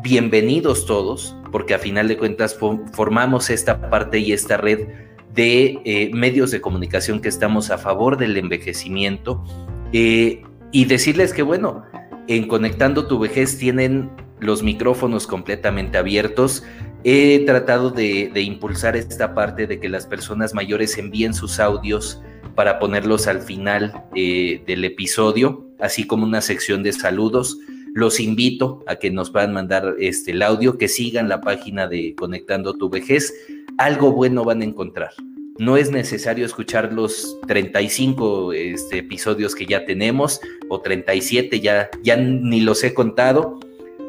[0.03, 2.55] Bienvenidos todos, porque a final de cuentas
[2.93, 4.87] formamos esta parte y esta red
[5.33, 9.43] de eh, medios de comunicación que estamos a favor del envejecimiento
[9.91, 11.85] y decirles que, bueno,
[12.29, 16.63] en Conectando tu vejez tienen los micrófonos completamente abiertos.
[17.03, 22.21] He tratado de, impulsar esta parte de que las personas mayores envíen sus audios
[22.53, 27.57] para ponerlos al final eh, del episodio, así como una sección de saludos.
[27.95, 32.13] Los invito a que nos puedan mandar este, el audio, que sigan la página de
[32.15, 33.33] Conectando tu vejez.
[33.79, 35.13] Algo bueno van a encontrar.
[35.59, 40.39] No es necesario escuchar los 35 este, episodios que ya tenemos
[40.69, 43.59] o 37, ya, ya ni los he contado,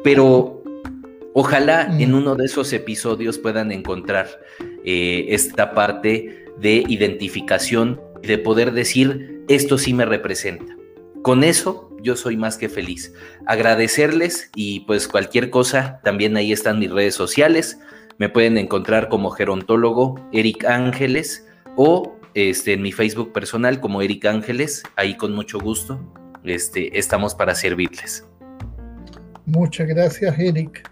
[0.01, 0.63] pero
[1.33, 2.01] ojalá mm.
[2.01, 4.29] en uno de esos episodios puedan encontrar
[4.85, 10.77] eh, esta parte de identificación y de poder decir, esto sí me representa.
[11.21, 13.13] Con eso yo soy más que feliz.
[13.45, 17.77] Agradecerles y pues cualquier cosa, también ahí están mis redes sociales.
[18.21, 24.27] Me pueden encontrar como gerontólogo Eric Ángeles o este, en mi Facebook personal como Eric
[24.27, 25.99] Ángeles, ahí con mucho gusto
[26.43, 28.23] este, estamos para servirles.
[29.47, 30.87] Muchas gracias, Eric.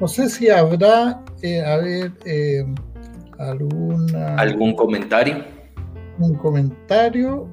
[0.00, 2.64] No sé si habrá, eh, a ver, eh,
[3.40, 4.36] alguna...
[4.36, 5.44] ¿Algún comentario?
[6.20, 7.48] Un comentario.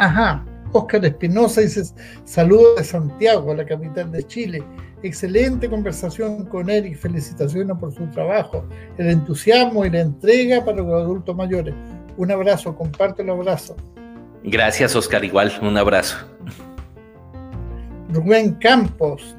[0.00, 1.84] Ajá, Oscar Espinosa dice,
[2.24, 4.64] saludos de Santiago, la capital de Chile.
[5.04, 8.64] Excelente conversación con y felicitaciones por su trabajo,
[8.96, 11.74] el entusiasmo y la entrega para los adultos mayores.
[12.16, 13.76] Un abrazo, comparte el abrazo.
[14.44, 16.16] Gracias, Oscar, igual, un abrazo.
[18.14, 19.36] Rubén Campos,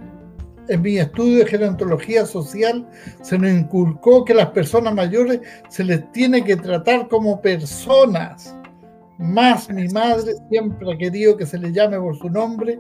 [0.68, 2.88] en mi estudio de gerontología social
[3.24, 8.55] se nos inculcó que las personas mayores se les tiene que tratar como personas.
[9.18, 12.80] Más mi madre siempre ha querido que se le llame por su nombre,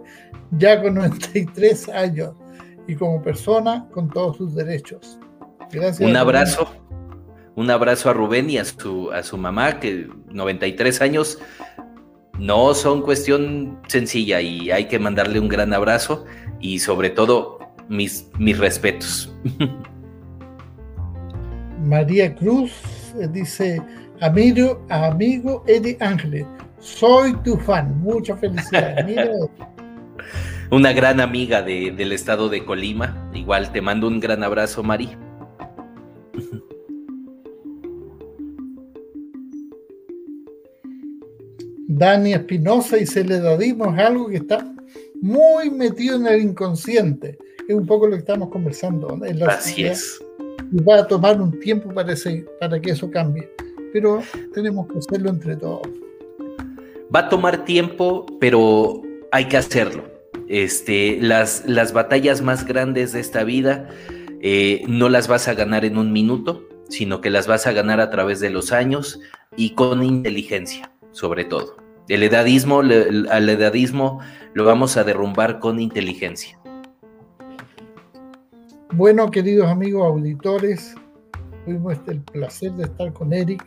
[0.51, 2.35] ya con 93 años
[2.87, 5.19] y como persona con todos sus derechos.
[5.71, 6.07] Gracias.
[6.07, 6.67] Un abrazo,
[7.55, 11.39] un abrazo a Rubén y a su, a su mamá, que 93 años
[12.39, 16.25] no son cuestión sencilla y hay que mandarle un gran abrazo
[16.59, 19.33] y sobre todo mis, mis respetos.
[21.85, 22.73] María Cruz
[23.31, 23.81] dice,
[24.21, 26.45] amigo, amigo Eddie Ángeles,
[26.79, 29.07] soy tu fan, mucha felicidad.
[30.71, 33.29] Una gran amiga del estado de Colima.
[33.33, 35.09] Igual te mando un gran abrazo, Mari.
[41.87, 44.69] Dani Espinosa y se le dimos algo que está
[45.21, 47.37] muy metido en el inconsciente.
[47.67, 49.17] Es un poco lo que estamos conversando.
[49.23, 50.19] En la Así es.
[50.71, 52.13] Y va a tomar un tiempo para,
[52.59, 53.49] para que eso cambie.
[53.93, 54.21] Pero
[54.53, 55.87] tenemos que hacerlo entre todos.
[57.15, 59.01] Va a tomar tiempo, pero
[59.31, 60.14] hay que hacerlo.
[60.47, 63.89] Este, las, las batallas más grandes de esta vida
[64.41, 67.99] eh, no las vas a ganar en un minuto, sino que las vas a ganar
[67.99, 69.19] a través de los años
[69.55, 71.77] y con inteligencia, sobre todo.
[72.07, 74.19] El edadismo, al edadismo
[74.53, 76.59] lo vamos a derrumbar con inteligencia.
[78.93, 80.93] Bueno, queridos amigos auditores,
[81.65, 83.65] tuvimos el placer de estar con Eric.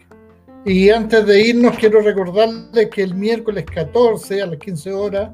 [0.65, 5.31] Y antes de irnos, quiero recordarles que el miércoles 14 a las 15 horas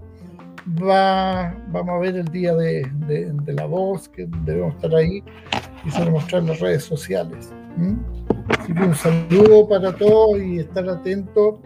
[0.67, 2.91] va, vamos a ver el día de,
[3.47, 5.23] la voz, que debemos estar ahí
[5.85, 7.53] y se mostrar en las redes sociales.
[8.49, 11.57] Así que un saludo para todos y estar atentos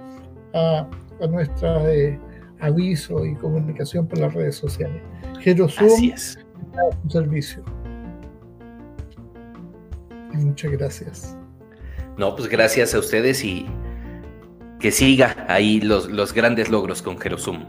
[0.55, 0.87] a,
[1.21, 2.19] a nuestros eh,
[2.61, 5.03] avisos y comunicación por las redes sociales.
[5.41, 5.89] Gerosum,
[7.05, 7.65] un servicio.
[10.35, 11.37] muchas gracias.
[12.17, 13.67] No, pues gracias a ustedes y
[14.81, 17.65] que siga ahí los, los grandes logros con Gerosum.